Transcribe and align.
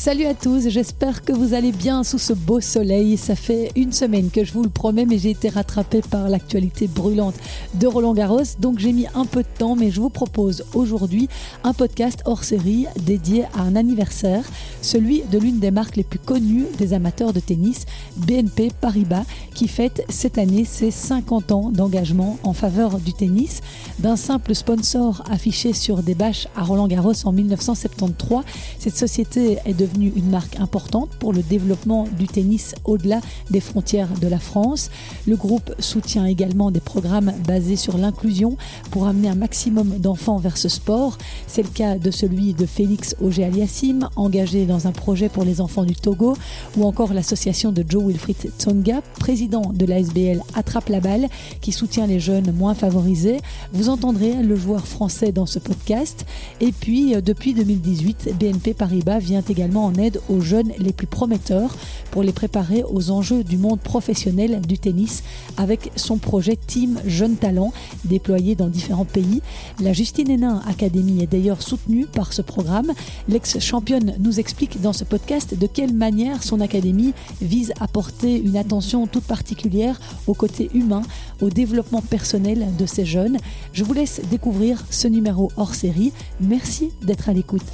Salut 0.00 0.24
à 0.24 0.32
tous, 0.32 0.66
j'espère 0.70 1.20
que 1.26 1.32
vous 1.34 1.52
allez 1.52 1.72
bien 1.72 2.04
sous 2.04 2.16
ce 2.16 2.32
beau 2.32 2.62
soleil. 2.62 3.18
Ça 3.18 3.36
fait 3.36 3.70
une 3.76 3.92
semaine 3.92 4.30
que 4.30 4.44
je 4.44 4.54
vous 4.54 4.62
le 4.62 4.70
promets, 4.70 5.04
mais 5.04 5.18
j'ai 5.18 5.28
été 5.28 5.50
rattrapé 5.50 6.00
par 6.00 6.30
l'actualité 6.30 6.88
brûlante 6.88 7.34
de 7.74 7.86
Roland 7.86 8.14
Garros, 8.14 8.56
donc 8.60 8.78
j'ai 8.78 8.94
mis 8.94 9.04
un 9.14 9.26
peu 9.26 9.42
de 9.42 9.48
temps, 9.58 9.76
mais 9.76 9.90
je 9.90 10.00
vous 10.00 10.08
propose 10.08 10.64
aujourd'hui 10.72 11.28
un 11.64 11.74
podcast 11.74 12.22
hors 12.24 12.44
série 12.44 12.86
dédié 13.04 13.44
à 13.52 13.60
un 13.60 13.76
anniversaire, 13.76 14.42
celui 14.80 15.22
de 15.30 15.38
l'une 15.38 15.58
des 15.58 15.70
marques 15.70 15.96
les 15.96 16.02
plus 16.02 16.18
connues 16.18 16.64
des 16.78 16.94
amateurs 16.94 17.34
de 17.34 17.40
tennis, 17.40 17.84
BNP 18.16 18.70
Paribas, 18.80 19.26
qui 19.54 19.68
fête 19.68 20.02
cette 20.08 20.38
année 20.38 20.64
ses 20.64 20.90
50 20.90 21.52
ans 21.52 21.70
d'engagement 21.70 22.38
en 22.42 22.54
faveur 22.54 23.00
du 23.00 23.12
tennis, 23.12 23.60
d'un 23.98 24.16
simple 24.16 24.54
sponsor 24.54 25.22
affiché 25.30 25.74
sur 25.74 26.02
des 26.02 26.14
bâches 26.14 26.48
à 26.56 26.62
Roland 26.62 26.88
Garros 26.88 27.12
en 27.26 27.32
1973. 27.32 28.44
Cette 28.78 28.96
société 28.96 29.58
est 29.66 29.74
devenue 29.74 29.89
une 29.98 30.30
marque 30.30 30.58
importante 30.58 31.10
pour 31.18 31.32
le 31.32 31.42
développement 31.42 32.06
du 32.18 32.26
tennis 32.26 32.74
au-delà 32.84 33.20
des 33.50 33.60
frontières 33.60 34.08
de 34.20 34.28
la 34.28 34.38
France. 34.38 34.90
Le 35.26 35.36
groupe 35.36 35.74
soutient 35.78 36.26
également 36.26 36.70
des 36.70 36.80
programmes 36.80 37.32
basés 37.46 37.76
sur 37.76 37.98
l'inclusion 37.98 38.56
pour 38.90 39.06
amener 39.06 39.28
un 39.28 39.34
maximum 39.34 39.98
d'enfants 39.98 40.38
vers 40.38 40.56
ce 40.56 40.68
sport. 40.68 41.18
C'est 41.46 41.62
le 41.62 41.68
cas 41.68 41.98
de 41.98 42.10
celui 42.10 42.54
de 42.54 42.66
Félix 42.66 43.16
Auger-Aliassime, 43.20 44.08
engagé 44.16 44.66
dans 44.66 44.86
un 44.86 44.92
projet 44.92 45.28
pour 45.28 45.44
les 45.44 45.60
enfants 45.60 45.84
du 45.84 45.94
Togo, 45.94 46.36
ou 46.76 46.84
encore 46.84 47.12
l'association 47.12 47.72
de 47.72 47.84
Joe 47.86 48.04
Wilfried 48.06 48.52
Tsonga, 48.58 49.00
président 49.18 49.72
de 49.72 49.86
l'ASBL 49.86 50.42
Attrape 50.54 50.88
la 50.88 51.00
balle, 51.00 51.28
qui 51.60 51.72
soutient 51.72 52.06
les 52.06 52.20
jeunes 52.20 52.52
moins 52.52 52.74
favorisés. 52.74 53.38
Vous 53.72 53.88
entendrez 53.88 54.42
le 54.42 54.56
joueur 54.56 54.86
français 54.86 55.32
dans 55.32 55.46
ce 55.46 55.58
podcast. 55.58 56.26
Et 56.60 56.72
puis, 56.72 57.14
euh, 57.14 57.20
depuis 57.20 57.54
2018, 57.54 58.36
BNP 58.38 58.74
Paribas 58.74 59.18
vient 59.18 59.42
également 59.48 59.79
en 59.84 59.94
aide 59.94 60.20
aux 60.28 60.40
jeunes 60.40 60.72
les 60.78 60.92
plus 60.92 61.06
prometteurs 61.06 61.76
pour 62.10 62.22
les 62.22 62.32
préparer 62.32 62.84
aux 62.90 63.10
enjeux 63.10 63.44
du 63.44 63.56
monde 63.56 63.80
professionnel 63.80 64.60
du 64.60 64.78
tennis 64.78 65.22
avec 65.56 65.90
son 65.96 66.18
projet 66.18 66.56
Team 66.56 67.00
Jeunes 67.06 67.36
Talents 67.36 67.72
déployé 68.04 68.54
dans 68.54 68.68
différents 68.68 69.04
pays. 69.04 69.42
La 69.80 69.92
Justine 69.92 70.30
Hénin 70.30 70.62
Academy 70.68 71.22
est 71.22 71.26
d'ailleurs 71.26 71.62
soutenue 71.62 72.06
par 72.06 72.32
ce 72.32 72.42
programme. 72.42 72.92
L'ex-championne 73.28 74.14
nous 74.18 74.40
explique 74.40 74.80
dans 74.80 74.92
ce 74.92 75.04
podcast 75.04 75.58
de 75.58 75.66
quelle 75.66 75.94
manière 75.94 76.42
son 76.42 76.60
académie 76.60 77.12
vise 77.40 77.72
à 77.80 77.88
porter 77.88 78.36
une 78.36 78.56
attention 78.56 79.06
toute 79.06 79.24
particulière 79.24 80.00
au 80.26 80.34
côté 80.34 80.70
humain, 80.74 81.02
au 81.40 81.50
développement 81.50 82.02
personnel 82.02 82.66
de 82.78 82.86
ces 82.86 83.04
jeunes. 83.04 83.38
Je 83.72 83.84
vous 83.84 83.92
laisse 83.92 84.20
découvrir 84.30 84.84
ce 84.90 85.08
numéro 85.08 85.50
hors 85.56 85.74
série. 85.74 86.12
Merci 86.40 86.90
d'être 87.02 87.28
à 87.28 87.32
l'écoute. 87.32 87.66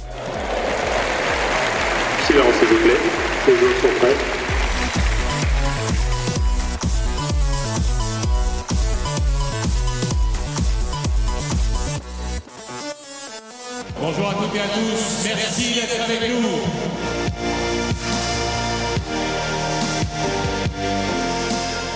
S'il 2.37 2.67
vous 2.67 2.83
plaît. 2.83 2.93
Les 3.47 3.57
joueurs 3.57 3.71
sont 3.81 3.87
prêts. 3.99 4.15
Bonjour 13.99 14.29
à 14.29 14.33
toutes 14.35 14.55
et 14.55 14.59
à 14.59 14.67
tous, 14.67 15.25
merci 15.25 15.73
d'être 15.73 16.03
avec 16.03 16.29
nous. 16.29 16.59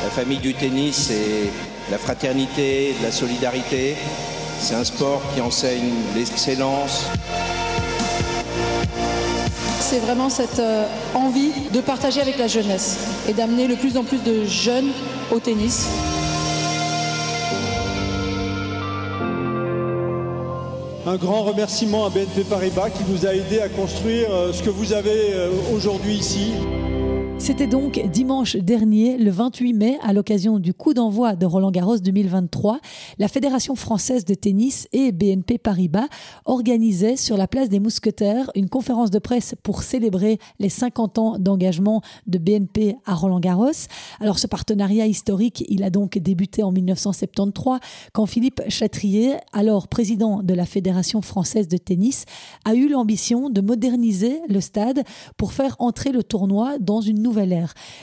La 0.03 0.09
famille 0.09 0.39
du 0.39 0.55
tennis, 0.55 1.07
c'est 1.07 1.51
la 1.91 1.99
fraternité, 1.99 2.95
la 3.03 3.11
solidarité. 3.11 3.95
C'est 4.59 4.73
un 4.73 4.83
sport 4.83 5.21
qui 5.35 5.41
enseigne 5.41 5.93
l'excellence. 6.15 7.05
C'est 9.91 9.99
vraiment 9.99 10.29
cette 10.29 10.59
euh, 10.59 10.85
envie 11.13 11.51
de 11.73 11.81
partager 11.81 12.21
avec 12.21 12.37
la 12.37 12.47
jeunesse 12.47 12.97
et 13.27 13.33
d'amener 13.33 13.67
le 13.67 13.75
plus 13.75 13.97
en 13.97 14.05
plus 14.05 14.23
de 14.23 14.45
jeunes 14.45 14.87
au 15.33 15.39
tennis. 15.41 15.85
Un 21.05 21.17
grand 21.17 21.43
remerciement 21.43 22.05
à 22.05 22.09
BNP 22.09 22.45
Paribas 22.49 22.89
qui 22.89 23.03
nous 23.09 23.25
a 23.25 23.35
aidés 23.35 23.59
à 23.59 23.67
construire 23.67 24.29
euh, 24.31 24.53
ce 24.53 24.63
que 24.63 24.69
vous 24.69 24.93
avez 24.93 25.33
euh, 25.33 25.49
aujourd'hui 25.75 26.13
ici. 26.13 26.53
C'était 27.41 27.65
donc 27.65 27.99
dimanche 28.11 28.55
dernier, 28.55 29.17
le 29.17 29.31
28 29.31 29.73
mai, 29.73 29.97
à 30.03 30.13
l'occasion 30.13 30.59
du 30.59 30.75
coup 30.75 30.93
d'envoi 30.93 31.35
de 31.35 31.47
Roland 31.47 31.71
Garros 31.71 31.97
2023, 31.97 32.79
la 33.17 33.27
Fédération 33.27 33.75
française 33.75 34.25
de 34.25 34.35
tennis 34.35 34.87
et 34.93 35.11
BNP 35.11 35.57
Paribas 35.57 36.05
organisaient 36.45 37.15
sur 37.15 37.37
la 37.37 37.47
place 37.47 37.67
des 37.67 37.79
Mousquetaires 37.79 38.51
une 38.53 38.69
conférence 38.69 39.09
de 39.09 39.17
presse 39.17 39.55
pour 39.63 39.81
célébrer 39.81 40.37
les 40.59 40.69
50 40.69 41.17
ans 41.17 41.39
d'engagement 41.39 42.03
de 42.27 42.37
BNP 42.37 42.95
à 43.07 43.15
Roland 43.15 43.39
Garros. 43.39 43.87
Alors 44.19 44.37
ce 44.37 44.45
partenariat 44.45 45.07
historique, 45.07 45.65
il 45.67 45.81
a 45.81 45.89
donc 45.89 46.19
débuté 46.19 46.61
en 46.61 46.71
1973 46.71 47.79
quand 48.13 48.27
Philippe 48.27 48.61
Chatrier, 48.69 49.37
alors 49.51 49.87
président 49.87 50.43
de 50.43 50.53
la 50.53 50.67
Fédération 50.67 51.23
française 51.23 51.67
de 51.67 51.77
tennis, 51.77 52.25
a 52.65 52.75
eu 52.75 52.87
l'ambition 52.87 53.49
de 53.49 53.61
moderniser 53.61 54.41
le 54.47 54.61
stade 54.61 55.01
pour 55.37 55.53
faire 55.53 55.75
entrer 55.79 56.11
le 56.11 56.21
tournoi 56.21 56.77
dans 56.79 57.01
une 57.01 57.19
nouvelle 57.19 57.30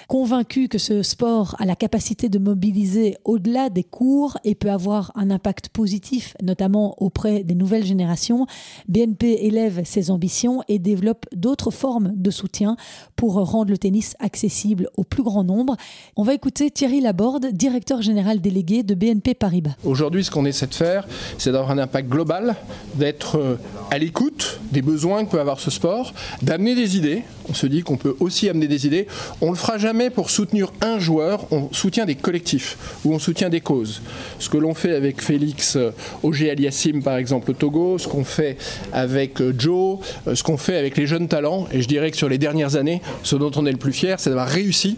Convaincu 0.08 0.68
que 0.68 0.78
ce 0.78 1.02
sport 1.02 1.56
a 1.58 1.64
la 1.64 1.76
capacité 1.76 2.28
de 2.28 2.38
mobiliser 2.38 3.16
au-delà 3.24 3.68
des 3.70 3.84
cours 3.84 4.38
et 4.44 4.54
peut 4.54 4.70
avoir 4.70 5.12
un 5.14 5.30
impact 5.30 5.68
positif, 5.68 6.34
notamment 6.42 6.94
auprès 7.02 7.44
des 7.44 7.54
nouvelles 7.54 7.84
générations, 7.84 8.46
BNP 8.88 9.46
élève 9.46 9.82
ses 9.84 10.10
ambitions 10.10 10.62
et 10.68 10.78
développe 10.78 11.26
d'autres 11.34 11.70
formes 11.70 12.12
de 12.14 12.30
soutien 12.30 12.76
pour 13.16 13.34
rendre 13.34 13.70
le 13.70 13.78
tennis 13.78 14.14
accessible 14.18 14.88
au 14.96 15.04
plus 15.04 15.22
grand 15.22 15.44
nombre. 15.44 15.76
On 16.16 16.22
va 16.22 16.34
écouter 16.34 16.70
Thierry 16.70 17.00
Laborde, 17.00 17.46
directeur 17.52 18.02
général 18.02 18.40
délégué 18.40 18.82
de 18.82 18.94
BNP 18.94 19.34
Paribas. 19.34 19.76
Aujourd'hui, 19.84 20.24
ce 20.24 20.30
qu'on 20.30 20.44
essaie 20.44 20.66
de 20.66 20.74
faire, 20.74 21.06
c'est 21.38 21.52
d'avoir 21.52 21.70
un 21.70 21.78
impact 21.78 22.08
global, 22.08 22.56
d'être 22.94 23.58
à 23.90 23.98
l'écoute 23.98 24.60
des 24.72 24.82
besoins 24.82 25.24
que 25.24 25.30
peut 25.30 25.40
avoir 25.40 25.60
ce 25.60 25.70
sport, 25.70 26.12
d'amener 26.42 26.74
des 26.74 26.96
idées. 26.96 27.22
On 27.48 27.54
se 27.54 27.66
dit 27.66 27.82
qu'on 27.82 27.96
peut 27.96 28.16
aussi 28.20 28.48
amener 28.48 28.68
des 28.68 28.86
idées. 28.86 29.06
On 29.40 29.46
ne 29.46 29.50
le 29.52 29.56
fera 29.56 29.78
jamais 29.78 30.10
pour 30.10 30.30
soutenir 30.30 30.72
un 30.80 30.98
joueur, 30.98 31.46
on 31.50 31.68
soutient 31.72 32.06
des 32.06 32.14
collectifs 32.14 32.76
ou 33.04 33.14
on 33.14 33.18
soutient 33.18 33.48
des 33.48 33.60
causes. 33.60 34.02
Ce 34.38 34.48
que 34.48 34.58
l'on 34.58 34.74
fait 34.74 34.94
avec 34.94 35.22
Félix 35.22 35.78
Auger 36.22 36.50
Aliassim, 36.50 37.02
par 37.02 37.16
exemple, 37.16 37.50
au 37.50 37.54
Togo, 37.54 37.98
ce 37.98 38.08
qu'on 38.08 38.24
fait 38.24 38.56
avec 38.92 39.40
Joe, 39.58 39.98
ce 40.32 40.42
qu'on 40.42 40.56
fait 40.56 40.76
avec 40.76 40.96
les 40.96 41.06
jeunes 41.06 41.28
talents. 41.28 41.66
Et 41.72 41.82
je 41.82 41.88
dirais 41.88 42.10
que 42.10 42.16
sur 42.16 42.28
les 42.28 42.38
dernières 42.38 42.76
années, 42.76 43.00
ce 43.22 43.36
dont 43.36 43.50
on 43.56 43.66
est 43.66 43.72
le 43.72 43.78
plus 43.78 43.92
fier, 43.92 44.20
c'est 44.20 44.30
d'avoir 44.30 44.48
réussi 44.48 44.96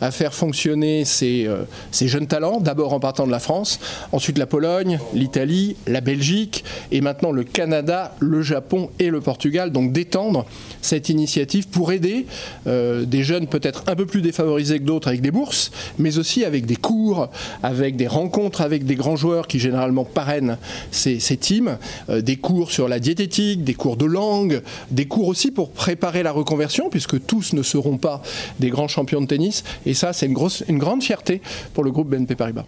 à 0.00 0.10
faire 0.10 0.34
fonctionner 0.34 1.04
ces, 1.04 1.46
euh, 1.46 1.64
jeunes 2.00 2.26
talents, 2.26 2.60
d'abord 2.60 2.92
en 2.92 3.00
partant 3.00 3.26
de 3.26 3.30
la 3.30 3.38
France, 3.38 3.78
ensuite 4.10 4.36
la 4.38 4.46
Pologne, 4.46 4.98
l'Italie, 5.14 5.76
la 5.86 6.00
Belgique 6.00 6.64
et 6.90 7.00
maintenant 7.00 7.30
le 7.30 7.44
Canada, 7.44 8.14
le 8.18 8.42
Japon 8.42 8.90
et 8.98 9.10
le 9.10 9.20
Portugal. 9.20 9.70
Donc 9.70 9.92
d'étendre 9.92 10.44
cette 10.80 11.08
initiative 11.08 11.68
pour 11.68 11.92
aider 11.92 12.26
euh, 12.66 13.04
des 13.04 13.22
jeunes 13.22 13.46
peut-être 13.46 13.61
un 13.86 13.96
peu 13.96 14.06
plus 14.06 14.22
défavorisés 14.22 14.78
que 14.78 14.84
d'autres 14.84 15.08
avec 15.08 15.20
des 15.20 15.30
bourses, 15.30 15.70
mais 15.98 16.18
aussi 16.18 16.44
avec 16.44 16.66
des 16.66 16.76
cours, 16.76 17.28
avec 17.62 17.96
des 17.96 18.06
rencontres 18.06 18.60
avec 18.60 18.84
des 18.84 18.94
grands 18.94 19.16
joueurs 19.16 19.46
qui 19.46 19.58
généralement 19.58 20.04
parrainent 20.04 20.58
ces, 20.90 21.18
teams, 21.36 21.78
euh, 22.08 22.20
des 22.20 22.36
cours 22.36 22.70
sur 22.70 22.88
la 22.88 22.98
diététique, 22.98 23.64
des 23.64 23.74
cours 23.74 23.96
de 23.96 24.06
langue, 24.06 24.62
des 24.90 25.06
cours 25.06 25.28
aussi 25.28 25.50
pour 25.50 25.70
préparer 25.70 26.22
la 26.22 26.32
reconversion, 26.32 26.88
puisque 26.90 27.24
tous 27.26 27.52
ne 27.52 27.62
seront 27.62 27.98
pas 27.98 28.22
des 28.60 28.70
grands 28.70 28.88
champions 28.88 29.20
de 29.20 29.26
tennis. 29.26 29.64
Et 29.86 29.94
ça, 29.94 30.12
c'est 30.12 30.26
une, 30.26 30.36
une 30.68 30.78
grande 30.78 31.02
fierté 31.02 31.40
pour 31.74 31.84
le 31.84 31.90
groupe 31.90 32.08
BNP 32.08 32.34
Paribas. 32.34 32.64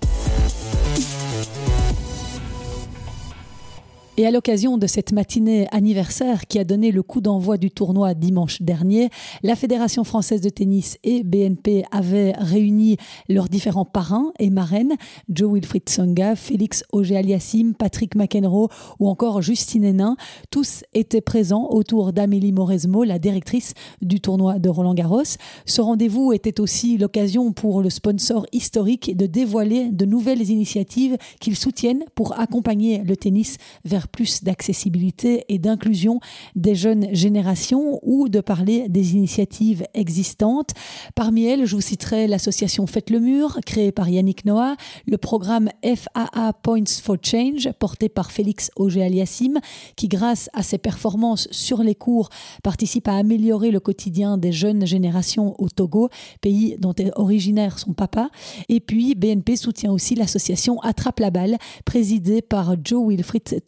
Et 4.17 4.29
à 4.29 4.31
l'occasion 4.31 4.79
de 4.79 4.87
cette 4.87 5.11
matinée 5.11 5.67
anniversaire 5.73 6.47
qui 6.47 6.61
a 6.61 6.65
donné 6.65 6.93
le 6.93 7.03
coup 7.03 7.21
d'envoi 7.21 7.57
du 7.57 7.73
tournoi 7.73 8.15
dimanche 8.15 8.63
dernier, 8.63 9.11
la 9.43 9.57
Fédération 9.57 10.05
française 10.05 10.41
de 10.41 10.51
tennis 10.51 10.99
et 11.03 11.25
BNP 11.25 11.85
avaient 11.91 12.33
réuni 12.39 12.97
leurs 13.29 13.49
différents 13.49 13.85
parrains 13.85 14.33
et 14.39 14.51
marraines, 14.51 14.93
Joe 15.29 15.55
Wilfried 15.55 15.83
Tsonga, 15.89 16.37
Félix 16.37 16.85
Auger-Aliassime, 16.93 17.75
Patrick 17.75 18.15
McEnroe 18.15 18.69
ou 19.01 19.09
encore 19.09 19.43
Justine 19.43 19.83
Hénin. 19.83 20.17
Tous 20.49 20.85
étaient 20.95 21.21
présents 21.21 21.67
autour 21.71 22.13
d'Amélie 22.13 22.53
Mauresmo, 22.53 23.03
la 23.03 23.19
directrice 23.19 23.75
du 24.01 24.21
tournoi 24.21 24.61
de 24.61 24.69
Roland-Garros. 24.69 25.39
Ce 25.67 25.81
rendez-vous 25.81 26.33
était 26.33 26.61
aussi 26.61 26.99
l'occasion 26.99 27.53
pour 27.53 27.83
le 27.83 27.91
sponsor 27.91 28.47
historique 28.53 29.17
de 29.17 29.27
dévoiler 29.27 29.91
de 29.91 30.05
nouvelles 30.05 30.51
initiatives 30.51 31.17
qu'ils 31.41 31.57
soutiennent 31.57 32.05
pour 32.15 32.39
accompagner 32.39 33.03
le 33.03 33.17
tennis 33.17 33.57
vers 33.85 34.04
plus 34.09 34.45
d'accessibilité 34.45 35.45
et 35.49 35.59
d'inclusion 35.59 36.21
des 36.57 36.75
jeunes 36.75 37.07
générations 37.13 38.01
ou 38.03 38.29
de 38.29 38.41
parler 38.41 38.89
des 38.89 39.15
initiatives 39.15 39.85
existantes. 39.95 40.71
Parmi 41.15 41.45
elles, 41.45 41.67
je 41.67 41.75
vous 41.75 41.81
citerai 41.81 42.27
l'association 42.27 42.87
Faites 42.87 43.11
le 43.11 43.21
Mur, 43.21 43.59
créée 43.67 43.93
par 43.93 44.09
Yannick 44.09 44.45
Noah, 44.45 44.77
le 45.07 45.19
programme 45.19 45.71
FAA 45.83 46.53
Points 46.63 47.01
for 47.03 47.17
Change, 47.23 47.71
porté 47.79 48.09
par 48.09 48.31
Félix 48.31 48.71
Auger-Aliassime, 48.77 49.61
qui 49.97 50.09
grâce 50.09 50.51
à 50.53 50.63
ses 50.63 50.79
performances 50.79 51.49
sur 51.51 51.83
les 51.83 51.95
cours 51.95 52.29
participe 52.63 53.09
à 53.09 53.17
améliorer 53.17 53.71
le 53.71 53.81
quotidien 53.81 54.39
des 54.39 54.53
jeunes 54.53 54.87
générations 54.87 55.55
au 55.59 55.69
Togo, 55.69 56.09
pays 56.41 56.77
dont 56.79 56.95
est 56.95 57.11
originaire 57.17 57.79
son 57.79 57.93
papa. 57.93 58.31
Et 58.69 58.81
puis 58.81 59.15
BNP 59.15 59.57
soutient 59.57 59.93
aussi 59.93 60.15
l'association 60.15 60.81
Attrape 60.81 61.21
la 61.21 61.31
balle, 61.31 61.57
présidée 61.85 62.43
par 62.43 62.75
Joe 62.83 63.09
Wilfried 63.09 63.63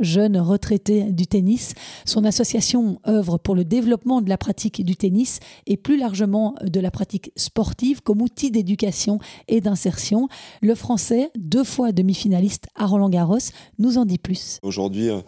Jeune 0.00 0.38
retraité 0.38 1.12
du 1.12 1.26
tennis. 1.26 1.74
Son 2.04 2.24
association 2.24 3.00
œuvre 3.06 3.38
pour 3.38 3.54
le 3.54 3.64
développement 3.64 4.20
de 4.20 4.28
la 4.28 4.38
pratique 4.38 4.84
du 4.84 4.96
tennis 4.96 5.40
et 5.66 5.76
plus 5.76 5.96
largement 5.96 6.54
de 6.62 6.80
la 6.80 6.90
pratique 6.90 7.32
sportive 7.36 8.02
comme 8.02 8.22
outil 8.22 8.50
d'éducation 8.50 9.18
et 9.48 9.60
d'insertion. 9.60 10.28
Le 10.62 10.74
français, 10.74 11.30
deux 11.36 11.64
fois 11.64 11.92
demi-finaliste 11.92 12.68
à 12.74 12.86
Roland 12.86 13.08
Garros, 13.10 13.38
nous 13.78 13.98
en 13.98 14.04
dit 14.04 14.18
plus. 14.18 14.58
Aujourd'hui, 14.62 15.10
euh, 15.10 15.20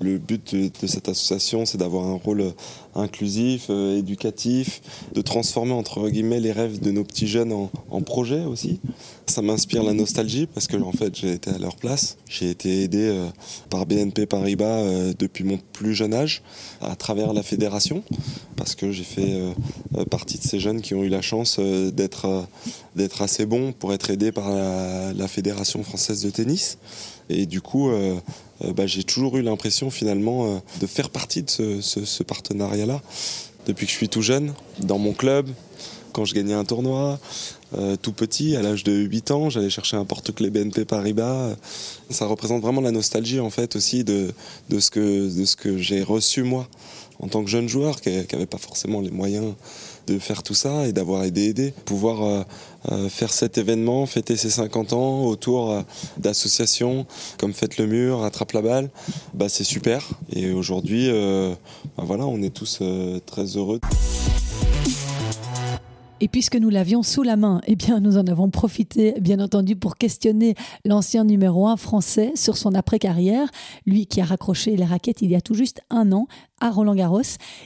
le 0.00 0.16
but 0.18 0.54
de, 0.54 0.86
cette 0.86 1.08
association, 1.08 1.66
c'est 1.66 1.76
d'avoir 1.76 2.06
un 2.06 2.14
rôle 2.14 2.40
euh, 2.40 2.50
inclusif, 2.94 3.66
euh, 3.68 3.98
éducatif, 3.98 4.80
de 5.12 5.20
transformer 5.20 5.72
entre 5.72 6.08
guillemets 6.08 6.40
les 6.40 6.52
rêves 6.52 6.80
de 6.80 6.90
nos 6.90 7.04
petits 7.04 7.28
jeunes 7.28 7.52
en, 7.52 7.70
en 7.90 8.00
projet 8.00 8.40
aussi. 8.40 8.80
Ça 9.26 9.42
m'inspire 9.42 9.82
la 9.82 9.92
nostalgie 9.92 10.46
parce 10.46 10.66
que 10.66 10.76
en 10.78 10.92
fait 10.92 11.14
j'ai 11.14 11.32
été 11.32 11.50
à 11.50 11.58
leur 11.58 11.76
place. 11.76 12.16
J'ai 12.28 12.50
été 12.50 12.82
aidé 12.82 13.08
euh, 13.10 13.26
par 13.68 13.84
BNP 13.84 14.24
Paribas 14.24 15.12
depuis 15.18 15.44
mon 15.44 15.58
plus 15.72 15.94
jeune 15.94 16.14
âge 16.14 16.42
à 16.80 16.96
travers 16.96 17.34
la 17.34 17.42
fédération 17.42 18.02
parce 18.56 18.74
que 18.74 18.90
j'ai 18.90 19.04
fait 19.04 19.40
partie 20.10 20.38
de 20.38 20.42
ces 20.42 20.58
jeunes 20.60 20.80
qui 20.80 20.94
ont 20.94 21.04
eu 21.04 21.08
la 21.08 21.22
chance 21.22 21.60
d'être 21.60 22.46
assez 23.20 23.46
bons 23.46 23.72
pour 23.72 23.92
être 23.92 24.10
aidés 24.10 24.32
par 24.32 24.50
la 24.50 25.28
fédération 25.28 25.82
française 25.82 26.22
de 26.22 26.30
tennis. 26.30 26.78
Et 27.30 27.46
du 27.46 27.60
coup, 27.60 27.90
euh, 28.64 28.72
bah, 28.74 28.86
j'ai 28.86 29.04
toujours 29.04 29.36
eu 29.38 29.42
l'impression 29.42 29.90
finalement 29.90 30.46
euh, 30.46 30.58
de 30.80 30.86
faire 30.86 31.10
partie 31.10 31.42
de 31.42 31.80
ce, 31.80 32.22
partenariat-là. 32.22 33.00
Depuis 33.66 33.86
que 33.86 33.92
je 33.92 33.96
suis 33.96 34.08
tout 34.08 34.22
jeune, 34.22 34.52
dans 34.80 34.98
mon 34.98 35.12
club, 35.12 35.48
quand 36.12 36.24
je 36.24 36.34
gagnais 36.34 36.54
un 36.54 36.64
tournoi, 36.64 37.20
euh, 37.78 37.94
tout 37.96 38.12
petit, 38.12 38.56
à 38.56 38.62
l'âge 38.62 38.82
de 38.82 38.92
8 38.92 39.30
ans, 39.30 39.48
j'allais 39.48 39.70
chercher 39.70 39.96
un 39.96 40.04
porte-clés 40.04 40.50
BNP 40.50 40.84
Paribas. 40.84 41.54
Ça 42.10 42.26
représente 42.26 42.62
vraiment 42.62 42.80
la 42.80 42.90
nostalgie 42.90 43.38
en 43.38 43.50
fait 43.50 43.76
aussi 43.76 44.02
de, 44.02 44.32
ce 44.76 44.90
que 44.90 45.78
j'ai 45.78 46.02
reçu 46.02 46.42
moi 46.42 46.68
en 47.20 47.28
tant 47.28 47.44
que 47.44 47.50
jeune 47.50 47.68
joueur 47.68 48.00
qui 48.00 48.10
n'avait 48.10 48.46
pas 48.46 48.58
forcément 48.58 49.00
les 49.00 49.10
moyens 49.10 49.54
de 50.10 50.18
faire 50.18 50.42
tout 50.42 50.54
ça 50.54 50.86
et 50.86 50.92
d'avoir 50.92 51.24
aidé, 51.24 51.48
aidé. 51.48 51.72
Pouvoir 51.84 52.22
euh, 52.22 52.42
euh, 52.90 53.08
faire 53.08 53.32
cet 53.32 53.58
événement, 53.58 54.06
fêter 54.06 54.36
ses 54.36 54.50
50 54.50 54.92
ans 54.92 55.24
autour 55.24 55.70
euh, 55.70 55.82
d'associations 56.18 57.06
comme 57.38 57.52
Faites 57.52 57.78
le 57.78 57.86
Mur, 57.86 58.24
Attrape 58.24 58.52
la 58.52 58.62
balle, 58.62 58.90
bah, 59.34 59.48
c'est 59.48 59.64
super. 59.64 60.08
Et 60.32 60.50
aujourd'hui, 60.50 61.10
bah, 61.10 62.04
voilà, 62.04 62.26
on 62.26 62.42
est 62.42 62.54
tous 62.54 62.82
très 63.26 63.44
heureux. 63.56 63.80
Et 66.22 66.28
puisque 66.28 66.56
nous 66.56 66.68
l'avions 66.68 67.02
sous 67.02 67.22
la 67.22 67.36
main, 67.36 67.62
eh 67.66 67.76
bien, 67.76 67.98
nous 67.98 68.18
en 68.18 68.26
avons 68.26 68.50
profité, 68.50 69.14
bien 69.20 69.40
entendu, 69.40 69.74
pour 69.74 69.96
questionner 69.96 70.54
l'ancien 70.84 71.24
numéro 71.24 71.66
1 71.66 71.78
français 71.78 72.32
sur 72.34 72.58
son 72.58 72.74
après-carrière, 72.74 73.48
lui 73.86 74.06
qui 74.06 74.20
a 74.20 74.24
raccroché 74.26 74.76
les 74.76 74.84
raquettes 74.84 75.22
il 75.22 75.30
y 75.30 75.34
a 75.34 75.40
tout 75.40 75.54
juste 75.54 75.80
un 75.88 76.12
an 76.12 76.26
à 76.60 76.70
Roland 76.70 76.94
Garros. 76.94 77.22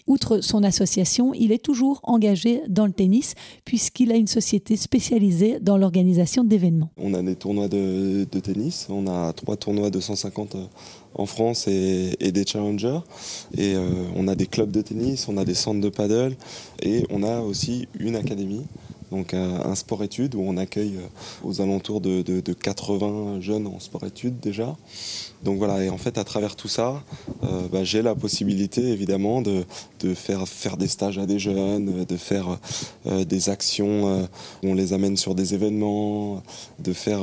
Outre 0.06 0.40
son 0.40 0.62
association, 0.62 1.34
il 1.34 1.50
est 1.50 1.62
toujours 1.62 2.00
engagé 2.04 2.62
dans 2.68 2.86
le 2.86 2.92
tennis 2.92 3.34
puisqu'il 3.64 4.12
a 4.12 4.14
une 4.14 4.28
société 4.28 4.76
spécialisée 4.76 5.58
dans 5.60 5.76
l'organisation 5.76 6.44
d'événements. 6.44 6.90
On 6.96 7.12
a 7.14 7.22
des 7.22 7.34
tournois 7.34 7.68
de, 7.68 8.24
tennis, 8.24 8.86
on 8.88 9.08
a 9.08 9.32
trois 9.32 9.56
tournois 9.56 9.90
de 9.90 9.98
150 9.98 10.54
euh, 10.54 10.64
en 11.14 11.26
France 11.26 11.66
et, 11.69 12.32
des 12.32 12.46
challengers. 12.46 13.00
Et 13.56 13.75
euh, 13.75 13.88
on 14.16 14.28
a 14.28 14.34
des 14.34 14.46
clubs 14.46 14.70
de 14.70 14.82
tennis, 14.82 15.28
on 15.28 15.37
a 15.37 15.44
des 15.44 15.55
centres 15.55 15.81
de 15.81 15.88
paddle 15.88 16.37
et 16.82 17.05
on 17.11 17.22
a 17.22 17.40
aussi 17.40 17.88
une 17.99 18.16
académie 18.16 18.64
donc 19.14 19.32
un, 19.32 19.75
sport-études 19.75 20.34
où 20.34 20.40
on 20.40 20.56
accueille 20.56 20.96
euh, 20.96 21.46
aux 21.49 21.61
alentours 21.61 22.00
de, 22.00 22.40
80 22.52 23.40
jeunes 23.40 23.66
en 23.66 23.78
sport-études 23.78 24.40
déjà. 24.40 24.76
Donc 25.44 25.58
voilà, 25.58 25.82
et 25.85 25.91
en 25.91 25.99
fait 25.99 26.19
à 26.19 26.25
travers 26.25 26.56
tout 26.56 26.69
ça, 26.69 27.02
euh, 27.43 27.69
bah, 27.70 27.85
j'ai 27.85 28.02
la 28.02 28.14
possibilité 28.14 28.81
évidemment 28.88 29.43
de, 29.43 29.64
faire, 30.14 30.46
faire 30.49 30.76
des 30.76 30.88
stages 30.88 31.19
à 31.19 31.26
des 31.26 31.38
jeunes, 31.38 32.05
de 32.05 32.17
faire 32.17 32.58
euh, 33.06 33.25
des 33.25 33.49
actions 33.49 34.29
où 34.62 34.69
on 34.69 34.75
les 34.75 34.93
amène 34.93 35.17
sur 35.17 35.35
des 35.35 35.55
événements, 35.55 36.43
de 36.79 36.93
faire 36.93 37.23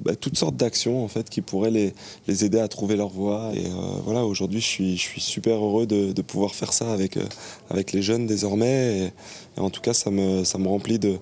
bah, 0.00 0.14
toutes 0.16 0.38
sortes 0.38 0.56
d'actions 0.56 1.04
en 1.04 1.08
fait 1.08 1.28
qui 1.28 1.40
pourraient 1.40 1.70
les, 1.70 2.44
aider 2.44 2.60
à 2.60 2.68
trouver 2.68 2.96
leur 2.96 3.08
voie. 3.08 3.50
Et 3.54 3.66
voilà, 4.04 4.24
aujourd'hui 4.24 4.60
je 4.60 4.66
suis, 4.66 4.98
super 4.98 5.56
heureux 5.56 5.86
de, 5.86 6.22
pouvoir 6.22 6.54
faire 6.54 6.72
ça 6.72 6.92
avec, 6.92 7.18
les 7.92 8.02
jeunes 8.02 8.26
désormais. 8.26 9.10
Et, 9.56 9.60
en 9.60 9.70
tout 9.70 9.80
cas, 9.80 9.92
ça 9.92 10.10
me, 10.10 10.68
remplit 10.68 10.98
de, 10.98 11.18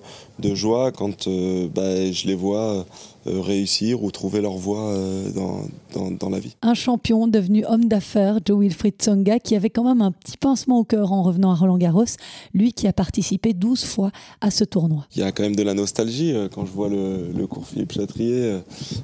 joie 0.55 0.91
quand 0.91 1.27
euh, 1.27 1.67
bah, 1.73 2.11
je 2.11 2.27
les 2.27 2.35
vois 2.35 2.59
euh, 2.59 2.83
réussir 3.25 4.03
ou 4.03 4.11
trouver 4.11 4.41
leur 4.41 4.53
voie 4.53 4.89
euh, 4.89 5.29
dans, 5.31 6.11
dans, 6.11 6.29
la 6.29 6.39
vie. 6.39 6.55
Un 6.61 6.73
champion 6.73 7.27
devenu 7.27 7.65
homme 7.65 7.85
d'affaires, 7.85 8.39
Joe 8.45 8.59
Wilfried 8.59 8.95
Tsonga, 8.97 9.39
qui 9.39 9.55
avait 9.55 9.69
quand 9.69 9.83
même 9.83 10.01
un 10.01 10.11
petit 10.11 10.37
pincement 10.37 10.79
au 10.79 10.83
cœur 10.83 11.11
en 11.11 11.21
revenant 11.21 11.51
à 11.51 11.55
Roland 11.55 11.77
Garros, 11.77 12.05
lui 12.53 12.73
qui 12.73 12.87
a 12.87 12.93
participé 12.93 13.53
12 13.53 13.83
fois 13.83 14.11
à 14.39 14.49
ce 14.49 14.63
tournoi. 14.63 15.05
Il 15.15 15.21
y 15.21 15.23
a 15.23 15.31
quand 15.31 15.43
même 15.43 15.55
de 15.55 15.63
la 15.63 15.73
nostalgie 15.73 16.33
euh, 16.33 16.49
quand 16.51 16.65
je 16.65 16.71
vois 16.71 16.89
le, 16.89 17.31
le 17.35 17.47
cours 17.47 17.67
Philippe 17.67 17.91
Chatrier, 17.91 18.59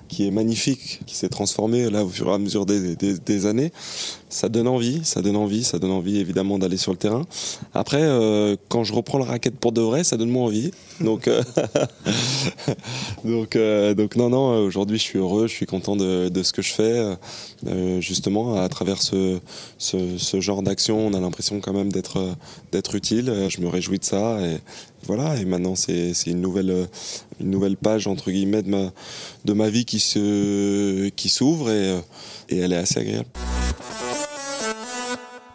qui 0.08 0.28
est 0.28 0.32
magnifique, 0.32 1.02
qui 1.06 1.16
s'est 1.16 1.30
transformé 1.30 1.90
là 1.90 2.04
au 2.04 2.10
fur 2.10 2.28
et 2.30 2.34
à 2.34 2.38
mesure 2.38 2.66
des, 2.66 2.96
des, 2.96 3.46
années. 3.46 3.72
Ça 4.30 4.50
donne 4.50 4.68
envie, 4.68 5.02
ça 5.04 5.22
donne 5.22 5.36
envie, 5.36 5.64
ça 5.64 5.80
donne 5.80 5.92
envie 5.92 6.18
évidemment 6.18 6.58
d'aller 6.58 6.78
sur 6.78 6.92
le 6.92 6.98
terrain. 6.98 7.24
Après, 7.74 8.02
quand 8.68 8.84
je 8.84 8.94
reprends 8.94 9.18
la 9.18 9.26
raquette 9.26 9.58
pour 9.58 9.72
de 9.72 9.82
vrai, 9.82 10.04
ça 10.04 10.18
donne 10.18 10.30
moins 10.30 10.46
envie. 10.46 10.72
Donc, 11.00 11.30
donc, 13.24 13.58
donc 13.96 14.07
donc 14.08 14.16
non, 14.16 14.30
non, 14.30 14.64
aujourd'hui 14.64 14.98
je 14.98 15.04
suis 15.04 15.20
heureux, 15.20 15.48
je 15.48 15.54
suis 15.54 15.66
content 15.66 15.98
de, 15.98 16.32
ce 16.42 16.54
que 16.54 16.62
je 16.62 16.72
fais. 16.72 17.18
Euh, 17.68 18.00
justement, 18.00 18.56
à 18.56 18.70
travers 18.70 19.02
ce, 19.02 19.42
genre 20.40 20.64
d'action, 20.64 21.08
on 21.08 21.14
a 21.14 21.20
l'impression 21.20 21.60
quand 21.60 21.74
même 21.74 21.92
d'être 21.92 22.38
d'être 22.72 22.96
utile. 22.96 23.48
Je 23.50 23.60
me 23.60 23.68
réjouis 23.68 24.00
de 24.00 24.06
ça. 24.06 24.40
Et 24.40 24.60
voilà, 25.04 25.36
et 25.36 25.44
maintenant 25.44 25.76
c'est 25.76 26.14
une 26.26 26.40
nouvelle, 26.40 26.88
une 27.42 27.50
nouvelle 27.50 27.76
page 27.76 28.08
entre 28.08 28.32
guillemets 28.32 28.64
de 28.64 28.70
ma, 28.70 28.94
de 29.44 29.52
ma 29.52 29.70
vie 29.70 29.84
qui 29.84 30.00
s'ouvre 30.00 31.12
qui 31.14 31.74
et, 31.74 32.00
et 32.48 32.60
elle 32.60 32.72
est 32.72 32.78
assez 32.78 33.02
agréable. 33.02 33.28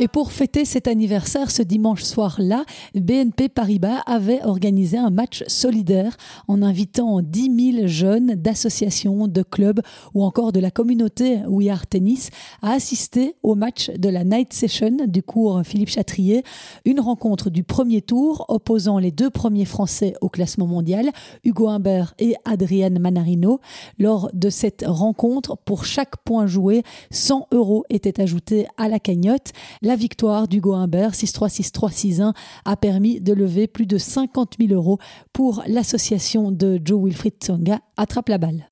Et 0.02 0.08
pour 0.08 0.32
fêter 0.32 0.64
cet 0.64 0.88
anniversaire, 0.88 1.52
ce 1.52 1.62
dimanche 1.62 2.02
soir-là, 2.02 2.64
BNP 2.96 3.48
Paribas 3.48 4.02
avait 4.06 4.42
organisé 4.42 4.98
un 4.98 5.10
match 5.10 5.44
solidaire 5.46 6.16
en 6.48 6.60
invitant 6.60 7.22
10 7.22 7.74
000 7.74 7.86
jeunes 7.86 8.34
d'associations, 8.34 9.28
de 9.28 9.44
clubs 9.44 9.80
ou 10.12 10.24
encore 10.24 10.50
de 10.50 10.58
la 10.58 10.72
communauté 10.72 11.42
We 11.46 11.68
Are 11.68 11.86
Tennis 11.86 12.30
à 12.62 12.72
assister 12.72 13.36
au 13.44 13.54
match 13.54 13.90
de 13.90 14.08
la 14.08 14.24
Night 14.24 14.52
Session 14.52 15.06
du 15.06 15.22
cours 15.22 15.62
Philippe 15.62 15.90
Chatrier, 15.90 16.42
une 16.84 16.98
rencontre 16.98 17.48
du 17.48 17.62
premier 17.62 18.02
tour 18.02 18.46
opposant 18.48 18.98
les 18.98 19.12
deux 19.12 19.30
premiers 19.30 19.66
Français 19.66 20.14
au 20.20 20.28
classement 20.28 20.66
mondial, 20.66 21.12
Hugo 21.44 21.68
Humbert 21.68 22.14
et 22.18 22.34
Adrienne 22.44 22.98
Manarino. 22.98 23.60
Lors 24.00 24.30
de 24.32 24.50
cette 24.50 24.82
rencontre, 24.84 25.56
pour 25.64 25.84
chaque 25.84 26.16
point 26.24 26.48
joué, 26.48 26.82
100 27.12 27.46
euros 27.52 27.84
étaient 27.88 28.20
ajoutés 28.20 28.66
à 28.76 28.88
la 28.88 28.98
cagnotte. 28.98 29.52
Victoire 29.96 30.48
d'Hugo 30.48 30.74
Humbert 30.74 31.12
6-3-6-3-6-1 31.12 32.32
a 32.64 32.76
permis 32.76 33.20
de 33.20 33.32
lever 33.32 33.66
plus 33.66 33.86
de 33.86 33.98
50 33.98 34.56
000 34.60 34.72
euros 34.72 34.98
pour 35.32 35.62
l'association 35.66 36.50
de 36.50 36.80
Joe 36.84 37.04
Wilfried 37.04 37.34
Tsonga 37.40 37.80
Attrape 37.96 38.28
la 38.28 38.38
balle. 38.38 38.68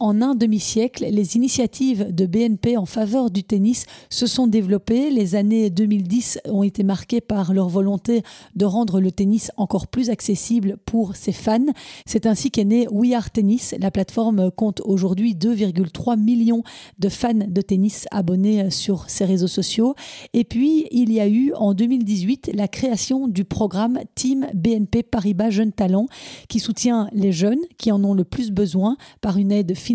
En 0.00 0.22
un 0.22 0.36
demi-siècle, 0.36 1.06
les 1.10 1.34
initiatives 1.34 2.14
de 2.14 2.26
BNP 2.26 2.76
en 2.76 2.86
faveur 2.86 3.30
du 3.30 3.42
tennis 3.42 3.84
se 4.10 4.28
sont 4.28 4.46
développées. 4.46 5.10
Les 5.10 5.34
années 5.34 5.70
2010 5.70 6.40
ont 6.48 6.62
été 6.62 6.84
marquées 6.84 7.20
par 7.20 7.52
leur 7.52 7.68
volonté 7.68 8.22
de 8.54 8.64
rendre 8.64 9.00
le 9.00 9.10
tennis 9.10 9.50
encore 9.56 9.88
plus 9.88 10.08
accessible 10.08 10.76
pour 10.86 11.16
ses 11.16 11.32
fans. 11.32 11.66
C'est 12.06 12.26
ainsi 12.26 12.52
qu'est 12.52 12.64
né 12.64 12.86
We 12.92 13.12
Are 13.12 13.28
Tennis. 13.28 13.74
La 13.80 13.90
plateforme 13.90 14.52
compte 14.52 14.80
aujourd'hui 14.84 15.34
2,3 15.34 16.16
millions 16.16 16.62
de 17.00 17.08
fans 17.08 17.34
de 17.34 17.60
tennis 17.60 18.06
abonnés 18.12 18.70
sur 18.70 19.10
ses 19.10 19.24
réseaux 19.24 19.48
sociaux. 19.48 19.96
Et 20.32 20.44
puis, 20.44 20.86
il 20.92 21.12
y 21.12 21.18
a 21.18 21.26
eu 21.26 21.52
en 21.54 21.74
2018 21.74 22.52
la 22.54 22.68
création 22.68 23.26
du 23.26 23.44
programme 23.44 23.98
Team 24.14 24.46
BNP 24.54 25.02
Paribas 25.02 25.50
Jeunes 25.50 25.72
Talents 25.72 26.06
qui 26.48 26.60
soutient 26.60 27.08
les 27.12 27.32
jeunes 27.32 27.58
qui 27.78 27.90
en 27.90 28.04
ont 28.04 28.14
le 28.14 28.24
plus 28.24 28.52
besoin 28.52 28.96
par 29.20 29.38
une 29.38 29.50
aide 29.50 29.74
financière 29.74 29.87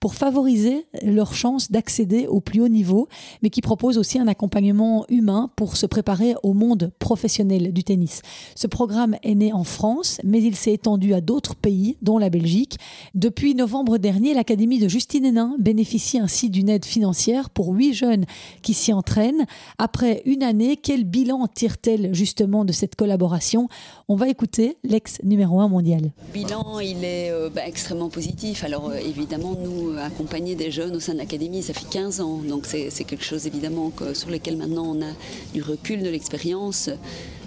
pour 0.00 0.14
favoriser 0.14 0.86
leur 1.02 1.34
chance 1.34 1.70
d'accéder 1.70 2.26
au 2.26 2.40
plus 2.40 2.60
haut 2.60 2.68
niveau, 2.68 3.08
mais 3.42 3.50
qui 3.50 3.60
propose 3.60 3.98
aussi 3.98 4.18
un 4.18 4.28
accompagnement 4.28 5.04
humain 5.08 5.50
pour 5.56 5.76
se 5.76 5.86
préparer 5.86 6.34
au 6.42 6.52
monde 6.52 6.92
professionnel 6.98 7.72
du 7.72 7.84
tennis. 7.84 8.22
Ce 8.54 8.66
programme 8.66 9.16
est 9.22 9.34
né 9.34 9.52
en 9.52 9.64
France, 9.64 10.20
mais 10.24 10.42
il 10.42 10.56
s'est 10.56 10.72
étendu 10.72 11.14
à 11.14 11.20
d'autres 11.20 11.54
pays, 11.54 11.96
dont 12.02 12.18
la 12.18 12.30
Belgique. 12.30 12.76
Depuis 13.14 13.54
novembre 13.54 13.98
dernier, 13.98 14.34
l'Académie 14.34 14.78
de 14.78 14.88
Justine 14.88 15.24
Hénin 15.24 15.56
bénéficie 15.58 16.18
ainsi 16.18 16.50
d'une 16.50 16.68
aide 16.68 16.84
financière 16.84 17.50
pour 17.50 17.68
huit 17.68 17.94
jeunes 17.94 18.24
qui 18.62 18.74
s'y 18.74 18.92
entraînent. 18.92 19.46
Après 19.78 20.22
une 20.24 20.42
année, 20.42 20.76
quel 20.76 21.04
bilan 21.04 21.46
tire-t-elle 21.46 22.14
justement 22.14 22.64
de 22.64 22.72
cette 22.72 22.96
collaboration? 22.96 23.68
On 24.08 24.16
va 24.16 24.28
écouter 24.28 24.76
l'ex 24.84 25.18
numéro 25.22 25.60
un 25.60 25.68
mondial. 25.68 26.12
Le 26.28 26.32
bilan, 26.32 26.80
il 26.80 27.04
est 27.04 27.30
euh, 27.30 27.48
bah, 27.48 27.66
extrêmement 27.66 28.08
positif. 28.08 28.64
Alors 28.64 28.90
euh, 28.90 28.93
évidemment, 29.00 29.54
nous, 29.54 29.90
euh, 29.90 29.98
accompagner 29.98 30.54
des 30.54 30.70
jeunes 30.70 30.96
au 30.96 31.00
sein 31.00 31.12
de 31.12 31.18
l'Académie, 31.18 31.62
ça 31.62 31.74
fait 31.74 31.88
15 31.88 32.20
ans. 32.20 32.38
Donc 32.38 32.66
c'est 32.66 32.90
quelque 33.04 33.24
chose 33.24 33.46
évidemment 33.46 33.92
sur 34.12 34.30
lequel 34.30 34.56
maintenant 34.56 34.94
on 34.96 35.02
a 35.02 35.12
du 35.52 35.62
recul, 35.62 36.02
de 36.02 36.08
l'expérience. 36.08 36.90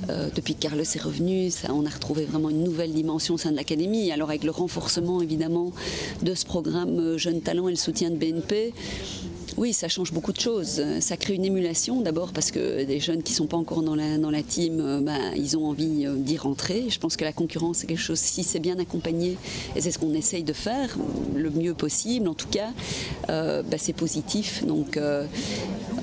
depuis 0.07 0.55
que 0.55 0.61
Carlos 0.61 0.83
est 0.83 1.01
revenu, 1.01 1.49
on 1.69 1.85
a 1.85 1.89
retrouvé 1.89 2.25
vraiment 2.25 2.49
une 2.49 2.63
nouvelle 2.63 2.93
dimension 2.93 3.35
au 3.35 3.37
sein 3.37 3.51
de 3.51 3.55
l'Académie. 3.55 4.11
Alors 4.11 4.29
avec 4.29 4.43
le 4.43 4.51
renforcement 4.51 5.21
évidemment 5.21 5.71
de 6.21 6.33
ce 6.33 6.45
programme 6.45 7.17
Jeunes 7.17 7.41
Talents 7.41 7.67
et 7.67 7.71
le 7.71 7.77
soutien 7.77 8.09
de 8.09 8.15
BNP, 8.15 8.73
oui, 9.57 9.73
ça 9.73 9.87
change 9.87 10.13
beaucoup 10.13 10.31
de 10.31 10.39
choses. 10.39 10.83
Ça 10.99 11.17
crée 11.17 11.33
une 11.33 11.43
émulation 11.43 12.01
d'abord 12.01 12.31
parce 12.31 12.51
que 12.51 12.83
des 12.83 12.99
jeunes 12.99 13.23
qui 13.23 13.33
ne 13.33 13.37
sont 13.37 13.47
pas 13.47 13.57
encore 13.57 13.81
dans 13.81 13.95
la, 13.95 14.19
dans 14.19 14.29
la 14.29 14.43
team, 14.43 14.79
euh, 14.79 15.01
ben, 15.01 15.33
ils 15.35 15.57
ont 15.57 15.65
envie 15.65 16.05
euh, 16.05 16.15
d'y 16.15 16.37
rentrer. 16.37 16.85
Je 16.89 16.99
pense 16.99 17.17
que 17.17 17.23
la 17.23 17.33
concurrence, 17.33 17.77
c'est 17.77 17.87
quelque 17.87 17.97
chose, 17.97 18.19
si 18.19 18.43
c'est 18.43 18.59
bien 18.59 18.77
accompagné, 18.77 19.35
et 19.75 19.81
c'est 19.81 19.89
ce 19.89 19.97
qu'on 19.97 20.13
essaye 20.13 20.43
de 20.43 20.53
faire, 20.53 20.95
le 21.35 21.49
mieux 21.49 21.73
possible 21.73 22.27
en 22.27 22.35
tout 22.35 22.47
cas, 22.47 22.69
euh, 23.29 23.63
ben, 23.63 23.79
c'est 23.79 23.93
positif. 23.93 24.63
Donc 24.63 24.99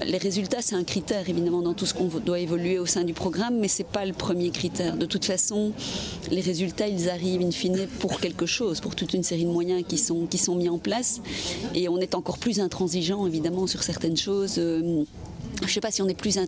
les 0.05 0.19
résultats, 0.19 0.61
c'est 0.61 0.75
un 0.75 0.85
critère 0.85 1.29
évidemment 1.29 1.63
dans 1.63 1.75
tout 1.75 1.87
ce 1.87 1.95
qu'on 1.95 2.07
doit 2.07 2.41
évoluer 2.41 2.79
au 2.79 2.87
sein 2.87 3.05
du 3.05 3.15
programme, 3.15 3.59
mais 3.59 3.69
ce 3.69 3.83
n'est 3.83 3.89
pas 3.89 4.05
le 4.05 4.13
premier 4.13 4.51
critère. 4.51 4.97
De 4.97 5.07
toute 5.07 5.25
façon, 5.25 5.73
les 6.31 6.41
résultats, 6.41 6.89
ils 6.89 7.09
arrivent 7.09 7.43
in 7.43 7.53
fine 7.53 7.87
pour 8.01 8.21
quelque 8.21 8.47
chose, 8.47 8.81
pour 8.81 8.97
toute 8.97 9.15
une 9.15 9.23
série 9.23 9.45
de 9.45 9.51
moyens 9.51 9.85
qui 9.87 9.99
sont, 9.99 10.27
qui 10.27 10.39
sont 10.39 10.57
mis 10.57 10.69
en 10.69 10.79
place. 10.79 11.21
Et 11.75 11.89
on 11.89 11.99
est 11.99 12.15
encore 12.15 12.39
plus 12.39 12.59
intransigeant 12.59 13.27
évidemment 13.27 13.44
sur 13.67 13.83
certaines 13.83 14.17
choses. 14.17 14.57
Euh, 14.59 15.05
je 15.61 15.65
ne 15.65 15.69
sais 15.69 15.81
pas 15.81 15.91
si 15.91 16.03
on 16.03 16.09
est 16.09 16.19
plus 16.19 16.39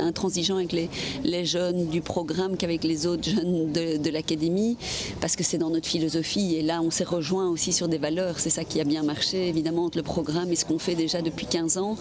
intransigeant 0.00 0.56
avec 0.56 0.72
les, 0.72 1.44
jeunes 1.44 1.86
du 1.86 2.00
programme 2.00 2.56
qu'avec 2.56 2.84
les 2.84 3.06
autres 3.06 3.28
jeunes 3.30 3.72
de, 3.72 4.10
l'académie, 4.10 4.76
parce 5.20 5.36
que 5.36 5.44
c'est 5.44 5.58
dans 5.58 5.70
notre 5.70 5.86
philosophie. 5.86 6.56
Et 6.56 6.62
là, 6.62 6.82
on 6.82 6.90
s'est 6.90 7.04
rejoint 7.04 7.48
aussi 7.48 7.72
sur 7.72 7.88
des 7.88 7.98
valeurs. 7.98 8.40
C'est 8.40 8.50
ça 8.50 8.64
qui 8.64 8.80
a 8.80 8.84
bien 8.84 9.02
marché, 9.02 9.48
évidemment, 9.48 9.84
entre 9.84 9.98
le 9.98 10.02
programme 10.02 10.50
et 10.50 10.56
ce 10.56 10.64
qu'on 10.64 10.78
fait 10.78 10.94
déjà 10.94 11.22
depuis 11.22 11.46
15 11.46 11.78
ans. 11.78 11.96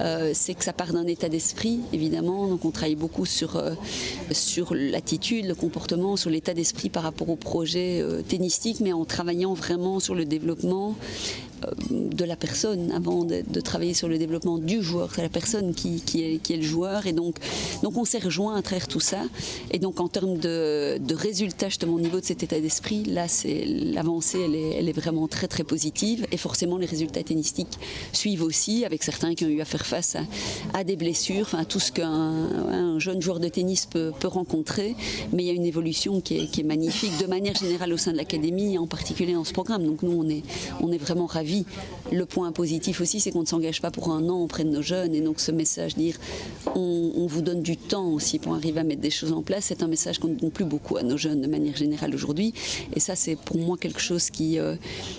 Euh, 0.00 0.32
c'est 0.34 0.54
que 0.54 0.64
ça 0.64 0.72
part 0.72 0.92
d'un 0.92 1.06
état 1.06 1.28
d'esprit, 1.28 1.80
évidemment. 1.92 2.46
Donc, 2.46 2.64
on 2.64 2.70
travaille 2.70 2.94
beaucoup 2.94 3.26
sur, 3.26 3.56
euh, 3.56 3.72
sur 4.30 4.74
l'attitude, 4.74 5.46
le 5.46 5.54
comportement, 5.54 6.16
sur 6.16 6.30
l'état 6.30 6.54
d'esprit 6.54 6.90
par 6.90 7.04
rapport 7.04 7.30
au 7.30 7.36
projet 7.36 8.00
euh, 8.00 8.22
tennistique, 8.22 8.80
mais 8.80 8.92
en 8.92 9.04
travaillant 9.04 9.54
vraiment 9.54 9.98
sur 9.98 10.14
le 10.14 10.24
développement 10.24 10.94
de 11.90 12.24
la 12.24 12.36
personne 12.36 12.92
avant 12.92 13.24
de, 13.24 13.42
travailler 13.60 13.94
sur 13.94 14.08
le 14.08 14.18
développement 14.18 14.58
du 14.58 14.82
joueur. 14.82 15.10
C'est 15.14 15.22
la 15.22 15.28
personne 15.28 15.74
qui, 15.74 16.02
est, 16.14 16.56
le 16.56 16.62
joueur. 16.62 17.06
Et 17.06 17.12
donc, 17.12 17.36
on 17.82 18.04
s'est 18.04 18.18
rejoint 18.18 18.56
à 18.56 18.62
travers 18.62 18.88
tout 18.88 19.00
ça. 19.00 19.22
Et 19.70 19.78
donc 19.78 20.00
en 20.00 20.08
termes 20.08 20.38
de, 20.38 20.98
résultats, 21.14 21.68
justement 21.68 21.94
au 21.94 22.00
niveau 22.00 22.20
de 22.20 22.24
cet 22.24 22.42
état 22.42 22.60
d'esprit, 22.60 23.04
là, 23.04 23.28
c'est 23.28 23.64
l'avancée, 23.64 24.40
elle 24.40 24.88
est, 24.88 24.92
vraiment 24.92 25.28
très 25.28 25.48
très 25.48 25.64
positive. 25.64 26.26
Et 26.32 26.36
forcément, 26.36 26.78
les 26.78 26.86
résultats 26.86 27.22
tennistiques 27.22 27.78
suivent 28.12 28.42
aussi, 28.42 28.84
avec 28.84 29.02
certains 29.02 29.34
qui 29.34 29.44
ont 29.44 29.48
eu 29.48 29.60
à 29.60 29.64
faire 29.64 29.86
face 29.86 30.16
à, 30.74 30.84
des 30.84 30.96
blessures, 30.96 31.42
enfin 31.42 31.64
tout 31.64 31.80
ce 31.80 31.92
qu'un 31.92 32.98
jeune 32.98 33.22
joueur 33.22 33.40
de 33.40 33.48
tennis 33.48 33.86
peut, 33.86 34.12
rencontrer. 34.24 34.94
Mais 35.32 35.42
il 35.44 35.46
y 35.46 35.50
a 35.50 35.52
une 35.52 35.64
évolution 35.64 36.20
qui 36.20 36.38
est, 36.38 36.46
qui 36.46 36.60
est 36.60 36.64
magnifique 36.64 37.12
de 37.20 37.26
manière 37.26 37.54
générale 37.54 37.92
au 37.92 37.96
sein 37.96 38.12
de 38.12 38.16
l'académie, 38.16 38.78
en 38.78 38.86
particulier 38.86 39.34
dans 39.34 39.44
ce 39.44 39.52
programme. 39.52 39.84
Donc 39.84 40.02
nous, 40.02 40.12
on 40.12 40.28
est, 40.28 40.42
on 40.80 40.90
est 40.90 40.98
vraiment 40.98 41.26
ravis 41.26 41.51
le 42.10 42.26
point 42.26 42.52
positif 42.52 43.00
aussi, 43.00 43.20
c'est 43.20 43.30
qu'on 43.30 43.42
ne 43.42 43.46
s'engage 43.46 43.80
pas 43.80 43.90
pour 43.90 44.10
un 44.10 44.28
an 44.28 44.40
auprès 44.40 44.64
de 44.64 44.70
nos 44.70 44.82
jeunes. 44.82 45.14
Et 45.14 45.20
donc 45.20 45.40
ce 45.40 45.52
message, 45.52 45.94
dire 45.96 46.16
on, 46.74 47.26
vous 47.26 47.42
donne 47.42 47.62
du 47.62 47.76
temps 47.76 48.08
aussi 48.08 48.38
pour 48.38 48.54
arriver 48.54 48.80
à 48.80 48.84
mettre 48.84 49.00
des 49.00 49.10
choses 49.10 49.32
en 49.32 49.42
place, 49.42 49.66
c'est 49.66 49.82
un 49.82 49.86
message 49.86 50.18
qu'on 50.18 50.28
ne 50.28 50.34
donne 50.34 50.50
plus 50.50 50.64
beaucoup 50.64 50.96
à 50.96 51.02
nos 51.02 51.16
jeunes 51.16 51.40
de 51.40 51.46
manière 51.46 51.76
générale 51.76 52.14
aujourd'hui. 52.14 52.52
Et 52.94 53.00
ça, 53.00 53.14
c'est 53.14 53.36
pour 53.36 53.56
moi 53.56 53.76
quelque 53.78 54.00
chose 54.00 54.28
qui, 54.28 54.58
euh, 54.58 54.76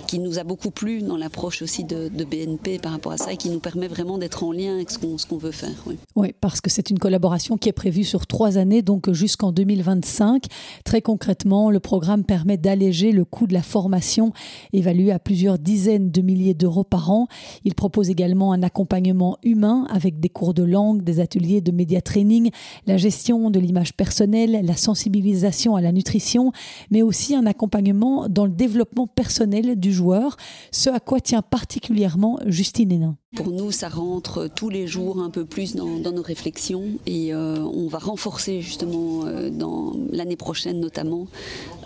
qui 0.08 0.20
nous 0.20 0.38
a 0.38 0.44
beaucoup 0.44 0.70
plu 0.70 1.02
dans 1.02 1.18
l'approche 1.18 1.62
aussi 1.62 1.84
de, 1.84 2.10
BNP 2.24 2.80
par 2.80 2.94
rapport 2.94 3.12
à 3.12 3.18
ça 3.18 3.34
et 3.34 3.38
qui 3.38 3.50
nous 3.50 3.60
permet 3.60 3.88
vraiment 3.88 4.18
d'être 4.18 4.44
en 4.44 4.52
lien 4.52 4.76
avec 4.76 4.90
ce 4.92 4.98
qu'on 4.98 5.38
veut 5.38 5.52
faire. 5.52 5.74
Oui. 5.86 5.98
oui, 6.16 6.34
parce 6.40 6.62
que 6.62 6.70
c'est 6.70 6.90
une 6.90 7.00
collaboration 7.00 7.58
qui 7.58 7.70
est 7.70 7.74
prévue 7.74 8.04
sur 8.04 8.28
trois 8.28 8.58
années, 8.58 8.82
donc 8.82 9.12
jusqu'en 9.12 9.52
2025. 9.52 10.46
Très 10.86 11.02
concrètement, 11.02 11.70
le 11.70 11.80
programme 11.80 12.24
permet 12.24 12.58
d'alléger 12.58 13.12
le 13.12 13.26
coût 13.26 13.48
de 13.48 13.54
la 13.54 13.62
formation 13.62 14.32
évalué 14.72 15.12
à 15.12 15.20
plusieurs 15.20 15.60
dizaines 15.60 16.12
de 16.12 16.22
milliers 16.24 16.54
d'euros 16.54 16.84
par 16.84 17.12
an. 17.12 17.28
Il 17.64 17.76
propose 17.76 18.10
également 18.10 18.54
un 18.54 18.64
accompagnement 18.64 19.38
humain 19.44 19.86
avec 19.90 20.20
des 20.20 20.30
cours 20.30 20.54
de 20.54 20.64
langue, 20.64 21.04
des 21.04 21.20
ateliers 21.20 21.62
de 21.62 21.72
média 21.72 22.02
training, 22.02 22.50
la 22.88 22.98
gestion 22.98 23.52
de 23.52 23.60
l'image 23.60 23.94
personnelle, 23.94 24.60
la 24.64 24.76
sensibilisation 24.76 25.76
à 25.76 25.82
la 25.82 25.92
nutrition, 25.92 26.52
mais 26.90 27.02
aussi 27.02 27.36
un 27.36 27.46
accompagnement 27.46 28.28
dans 28.28 28.46
le 28.46 28.52
développement 28.52 29.08
personnel 29.08 29.80
du 29.80 29.94
joueur, 29.94 30.38
ce 30.72 30.90
à 30.90 31.00
quoi 31.00 31.20
tient 31.20 31.42
particulièrement 31.42 32.40
Justine 32.48 32.92
Hénin. 32.92 33.18
Pour 33.36 33.50
nous, 33.50 33.72
ça 33.72 33.90
rentre 33.90 34.48
tous 34.48 34.70
les 34.70 34.86
jours 34.86 35.20
un 35.20 35.32
peu 35.32 35.44
plus 35.44 35.76
dans, 35.76 35.88
nos 35.88 36.22
réflexions 36.22 36.84
et 37.08 37.34
euh, 37.34 37.58
on 37.58 37.88
va 37.88 37.98
renforcer 37.98 38.62
justement 38.62 39.26
euh, 39.26 39.50
dans 39.50 39.94
l'année 40.12 40.36
prochaine 40.36 40.80
notamment 40.80 41.26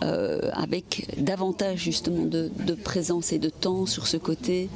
euh, 0.03 0.49
avec 0.51 1.07
davantage 1.17 1.79
justement 1.79 2.25
de, 2.25 2.49
présence 2.83 3.31
et 3.31 3.39
de 3.39 3.49
temps 3.49 3.85
sur 3.85 4.07
ce 4.07 4.17
côté 4.17 4.69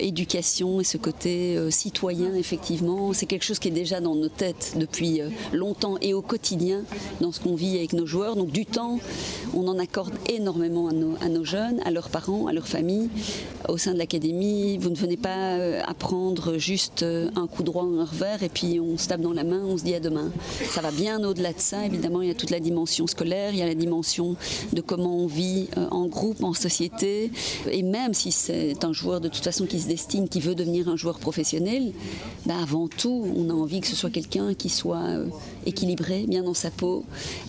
éducation 0.00 0.80
et 0.80 0.84
ce 0.84 0.96
côté 0.96 1.58
citoyen 1.70 2.34
effectivement. 2.34 3.12
C'est 3.12 3.26
quelque 3.26 3.44
chose 3.44 3.58
qui 3.58 3.68
est 3.68 3.72
déjà 3.72 4.00
dans 4.00 4.14
nos 4.14 4.28
têtes 4.28 4.74
depuis 4.76 5.20
longtemps 5.52 5.96
et 6.00 6.14
au 6.14 6.22
quotidien 6.22 6.82
dans 7.20 7.32
ce 7.32 7.40
qu'on 7.40 7.54
vit 7.54 7.76
avec 7.76 7.92
nos 7.92 8.06
joueurs. 8.06 8.36
Donc 8.36 8.50
du 8.50 8.66
temps, 8.66 8.98
on 9.54 9.68
en 9.68 9.78
accorde 9.78 10.14
énormément 10.28 10.88
à 10.88 10.92
nos, 10.92 11.14
à 11.20 11.28
nos 11.28 11.44
jeunes, 11.44 11.80
à 11.84 11.90
leurs 11.90 12.08
parents, 12.08 12.46
à 12.46 12.52
leurs 12.52 12.68
familles. 12.68 13.08
Au 13.68 13.76
sein 13.76 13.92
de 13.92 13.98
l'académie, 13.98 14.78
vous 14.78 14.90
ne 14.90 14.96
venez 14.96 15.16
pas 15.16 15.49
euh, 15.50 15.80
apprendre 15.86 16.58
juste 16.58 17.02
euh, 17.02 17.30
un 17.36 17.46
coup 17.46 17.62
droit, 17.62 17.84
un 17.84 18.04
revers, 18.04 18.42
et 18.42 18.48
puis 18.48 18.80
on 18.80 18.96
se 18.96 19.08
tape 19.08 19.20
dans 19.20 19.32
la 19.32 19.44
main, 19.44 19.62
on 19.64 19.76
se 19.76 19.84
dit 19.84 19.94
à 19.94 20.00
demain. 20.00 20.30
Ça 20.70 20.80
va 20.80 20.90
bien 20.90 21.22
au-delà 21.24 21.52
de 21.52 21.60
ça, 21.60 21.84
évidemment, 21.84 22.22
il 22.22 22.28
y 22.28 22.30
a 22.30 22.34
toute 22.34 22.50
la 22.50 22.60
dimension 22.60 23.06
scolaire, 23.06 23.52
il 23.52 23.58
y 23.58 23.62
a 23.62 23.66
la 23.66 23.74
dimension 23.74 24.36
de 24.72 24.80
comment 24.80 25.16
on 25.16 25.26
vit 25.26 25.68
euh, 25.76 25.86
en 25.90 26.06
groupe, 26.06 26.42
en 26.42 26.54
société, 26.54 27.30
et 27.70 27.82
même 27.82 28.14
si 28.14 28.32
c'est 28.32 28.84
un 28.84 28.92
joueur 28.92 29.20
de 29.20 29.28
toute 29.28 29.44
façon 29.44 29.66
qui 29.66 29.80
se 29.80 29.88
destine, 29.88 30.28
qui 30.28 30.40
veut 30.40 30.54
devenir 30.54 30.88
un 30.88 30.96
joueur 30.96 31.18
professionnel, 31.18 31.92
bah 32.46 32.54
avant 32.62 32.88
tout, 32.88 33.26
on 33.36 33.50
a 33.50 33.52
envie 33.52 33.80
que 33.80 33.86
ce 33.86 33.96
soit 33.96 34.10
quelqu'un 34.10 34.54
qui 34.54 34.68
soit 34.68 35.00
équilibré, 35.66 36.24
bien 36.26 36.42
dans 36.42 36.54
sa 36.54 36.70
peau, 36.70 37.04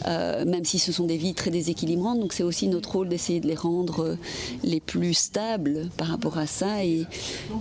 même 0.05 0.65
si 0.65 0.79
ce 0.79 0.91
sont 0.91 1.05
des 1.05 1.17
vies 1.17 1.33
très 1.33 1.51
déséquilibrantes, 1.51 2.19
donc 2.19 2.33
c'est 2.33 2.43
aussi 2.43 2.67
notre 2.67 2.91
rôle 2.91 3.09
d'essayer 3.09 3.39
de 3.39 3.47
les 3.47 3.55
rendre 3.55 4.17
les 4.63 4.79
plus 4.79 5.13
stables 5.13 5.89
par 5.97 6.07
rapport 6.07 6.37
à 6.37 6.47
ça 6.47 6.83
et 6.83 7.05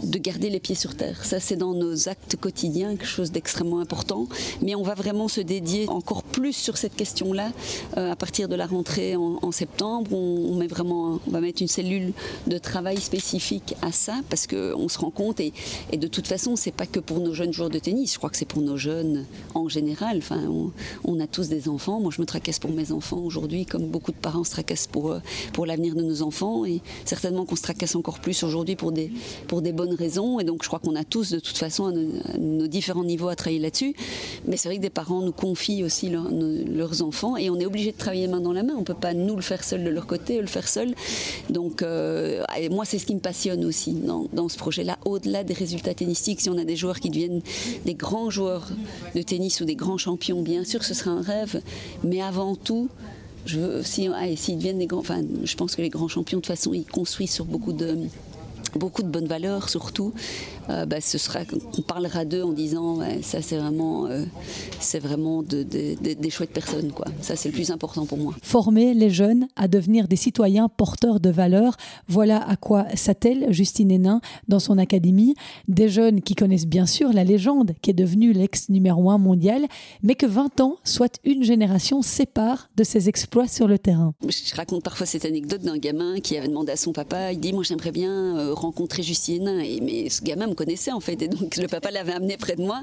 de 0.02 0.18
garder 0.18 0.29
les 0.38 0.60
pieds 0.60 0.74
sur 0.74 0.94
terre. 0.94 1.24
Ça, 1.24 1.40
c'est 1.40 1.56
dans 1.56 1.74
nos 1.74 2.08
actes 2.08 2.36
quotidiens 2.36 2.90
quelque 2.90 3.06
chose 3.06 3.32
d'extrêmement 3.32 3.80
important. 3.80 4.28
Mais 4.62 4.74
on 4.74 4.82
va 4.82 4.94
vraiment 4.94 5.28
se 5.28 5.40
dédier 5.40 5.88
encore 5.88 6.22
plus 6.22 6.52
sur 6.52 6.76
cette 6.76 6.94
question-là 6.94 7.52
euh, 7.96 8.12
à 8.12 8.16
partir 8.16 8.48
de 8.48 8.54
la 8.54 8.66
rentrée 8.66 9.16
en, 9.16 9.50
septembre. 9.52 10.12
On, 10.12 10.54
met 10.54 10.68
vraiment, 10.68 11.18
on 11.26 11.30
va 11.30 11.40
mettre 11.40 11.60
une 11.60 11.68
cellule 11.68 12.12
de 12.46 12.58
travail 12.58 13.00
spécifique 13.00 13.74
à 13.82 13.90
ça 13.90 14.20
parce 14.28 14.46
qu'on 14.46 14.88
se 14.88 14.98
rend 14.98 15.10
compte 15.10 15.40
et, 15.40 15.52
de 15.92 16.06
toute 16.06 16.28
façon, 16.28 16.56
c'est 16.56 16.70
pas 16.70 16.86
que 16.86 17.00
pour 17.00 17.20
nos 17.20 17.34
jeunes 17.34 17.52
joueurs 17.52 17.70
de 17.70 17.78
tennis. 17.78 18.12
Je 18.12 18.18
crois 18.18 18.30
que 18.30 18.36
c'est 18.36 18.44
pour 18.44 18.62
nos 18.62 18.76
jeunes 18.76 19.26
en 19.54 19.68
général. 19.68 20.18
Enfin, 20.18 20.42
on, 21.04 21.20
a 21.20 21.26
tous 21.26 21.48
des 21.48 21.68
enfants. 21.68 22.00
Moi, 22.00 22.10
je 22.14 22.20
me 22.20 22.26
tracasse 22.26 22.58
pour 22.58 22.70
mes 22.70 22.92
enfants 22.92 23.18
aujourd'hui, 23.18 23.66
comme 23.66 23.88
beaucoup 23.88 24.12
de 24.12 24.16
parents 24.16 24.44
se 24.44 24.52
tracassent 24.52 24.86
pour 24.86 25.10
euh, 25.10 25.20
pour 25.52 25.66
l'avenir 25.66 25.94
de 25.94 26.02
nos 26.02 26.22
enfants 26.22 26.64
et 26.64 26.80
certainement 27.04 27.44
qu'on 27.44 27.56
se 27.56 27.62
tracasse 27.62 27.94
encore 27.94 28.20
plus 28.20 28.42
aujourd'hui 28.42 28.74
pour 28.74 28.92
des 28.92 29.12
pour 29.48 29.60
des 29.60 29.72
bonnes 29.72 29.94
raisons 29.94 30.19
et 30.40 30.44
donc, 30.44 30.62
je 30.62 30.68
crois 30.68 30.78
qu'on 30.78 30.96
a 30.96 31.04
tous, 31.04 31.30
de 31.30 31.38
toute 31.38 31.56
façon, 31.56 31.92
nos, 32.38 32.66
différents 32.66 33.04
niveaux 33.04 33.28
à 33.28 33.36
travailler 33.36 33.60
là-dessus. 33.60 33.94
Mais 34.46 34.56
c'est 34.56 34.68
vrai 34.68 34.76
que 34.76 34.82
des 34.82 34.90
parents 34.90 35.20
nous 35.20 35.32
confient 35.32 35.84
aussi 35.84 36.10
leurs 36.10 37.02
enfants 37.02 37.36
et 37.36 37.50
on 37.50 37.58
est 37.58 37.66
obligé 37.66 37.92
de 37.92 37.96
travailler 37.96 38.28
main 38.28 38.40
dans 38.40 38.52
la 38.52 38.62
main. 38.62 38.74
On 38.76 38.80
ne 38.80 38.84
peut 38.84 38.94
pas 38.94 39.14
nous 39.14 39.36
le 39.36 39.42
faire 39.42 39.64
seul 39.64 39.84
de 39.84 39.90
leur 39.90 40.06
côté, 40.06 40.40
le 40.40 40.46
faire 40.46 40.68
seul. 40.68 40.94
Donc, 41.48 41.82
euh, 41.82 42.44
moi, 42.70 42.84
c'est 42.84 42.98
ce 42.98 43.06
qui 43.06 43.14
me 43.14 43.20
passionne 43.20 43.64
aussi 43.64 43.94
dans, 43.94 44.48
ce 44.48 44.56
projet-là. 44.56 44.98
Au-delà 45.04 45.44
des 45.44 45.54
résultats 45.54 45.94
tennistiques, 45.94 46.40
si 46.40 46.50
on 46.50 46.58
a 46.58 46.64
des 46.64 46.76
joueurs 46.76 47.00
qui 47.00 47.10
deviennent 47.10 47.42
des 47.84 47.94
grands 47.94 48.30
joueurs 48.30 48.68
de 49.14 49.22
tennis 49.22 49.60
ou 49.60 49.64
des 49.64 49.76
grands 49.76 49.98
champions, 49.98 50.42
bien 50.42 50.64
sûr, 50.64 50.84
ce 50.84 50.94
serait 50.94 51.10
un 51.10 51.22
rêve. 51.22 51.62
Mais 52.04 52.20
avant 52.20 52.56
tout, 52.56 52.88
et 53.46 54.36
s'ils 54.36 54.58
deviennent 54.58 54.78
des 54.78 54.86
grands, 54.86 55.00
enfin, 55.00 55.22
je 55.44 55.56
pense 55.56 55.74
que 55.74 55.82
les 55.82 55.88
grands 55.88 56.08
champions, 56.08 56.38
de 56.38 56.42
toute 56.42 56.54
façon, 56.54 56.72
ils 56.74 56.84
construisent 56.84 57.32
sur 57.32 57.44
beaucoup 57.44 57.72
de 57.72 57.96
beaucoup 58.78 59.02
de 59.02 59.08
bonnes 59.08 59.26
valeurs 59.26 59.68
surtout. 59.68 60.12
Euh, 60.70 60.86
bah, 60.86 61.00
ce 61.00 61.18
sera, 61.18 61.40
on 61.78 61.82
parlera 61.82 62.24
d'eux 62.24 62.42
en 62.42 62.52
disant 62.52 63.00
ça 63.22 63.42
c'est 63.42 63.56
vraiment, 63.56 64.06
euh, 64.06 64.24
c'est 64.78 64.98
vraiment 64.98 65.42
de, 65.42 65.62
des 65.62 66.30
chouettes 66.30 66.52
personnes 66.52 66.92
quoi. 66.92 67.06
Ça 67.20 67.36
c'est 67.36 67.48
le 67.48 67.54
plus 67.54 67.70
important 67.70 68.06
pour 68.06 68.18
moi. 68.18 68.34
Former 68.42 68.94
les 68.94 69.10
jeunes 69.10 69.48
à 69.56 69.68
devenir 69.68 70.06
des 70.06 70.16
citoyens 70.16 70.68
porteurs 70.68 71.20
de 71.20 71.30
valeurs, 71.30 71.76
voilà 72.08 72.46
à 72.48 72.56
quoi 72.56 72.86
s'attelle 72.94 73.46
Justine 73.52 73.90
Hénin 73.90 74.20
dans 74.48 74.60
son 74.60 74.78
académie. 74.78 75.34
Des 75.68 75.88
jeunes 75.88 76.20
qui 76.20 76.34
connaissent 76.34 76.66
bien 76.66 76.86
sûr 76.86 77.12
la 77.12 77.24
légende 77.24 77.72
qui 77.82 77.90
est 77.90 77.94
devenue 77.94 78.32
l'ex 78.32 78.68
numéro 78.68 79.10
un 79.10 79.18
mondial, 79.18 79.66
mais 80.02 80.14
que 80.14 80.26
20 80.26 80.60
ans, 80.60 80.76
soit 80.84 81.18
une 81.24 81.42
génération, 81.42 82.02
sépare 82.02 82.70
de 82.76 82.84
ses 82.84 83.08
exploits 83.08 83.48
sur 83.48 83.66
le 83.66 83.78
terrain. 83.78 84.14
Je 84.28 84.54
raconte 84.54 84.82
parfois 84.82 85.06
cette 85.06 85.24
anecdote 85.24 85.62
d'un 85.62 85.78
gamin 85.78 86.20
qui 86.20 86.36
avait 86.36 86.48
demandé 86.48 86.72
à 86.72 86.76
son 86.76 86.92
papa, 86.92 87.32
il 87.32 87.40
dit 87.40 87.52
moi 87.52 87.62
j'aimerais 87.62 87.92
bien 87.92 88.38
euh, 88.38 88.54
rencontrer 88.54 89.02
Justine 89.02 89.42
Hénin, 89.42 89.58
et 89.60 89.80
mais 89.80 90.08
ce 90.08 90.22
gamin 90.22 90.46
me 90.46 90.54
connaissait 90.60 90.92
en 90.92 91.00
fait. 91.00 91.22
Et 91.22 91.28
donc 91.28 91.56
le 91.56 91.68
papa 91.68 91.90
l'avait 91.90 92.12
amené 92.12 92.36
près 92.36 92.54
de 92.54 92.62
moi. 92.62 92.82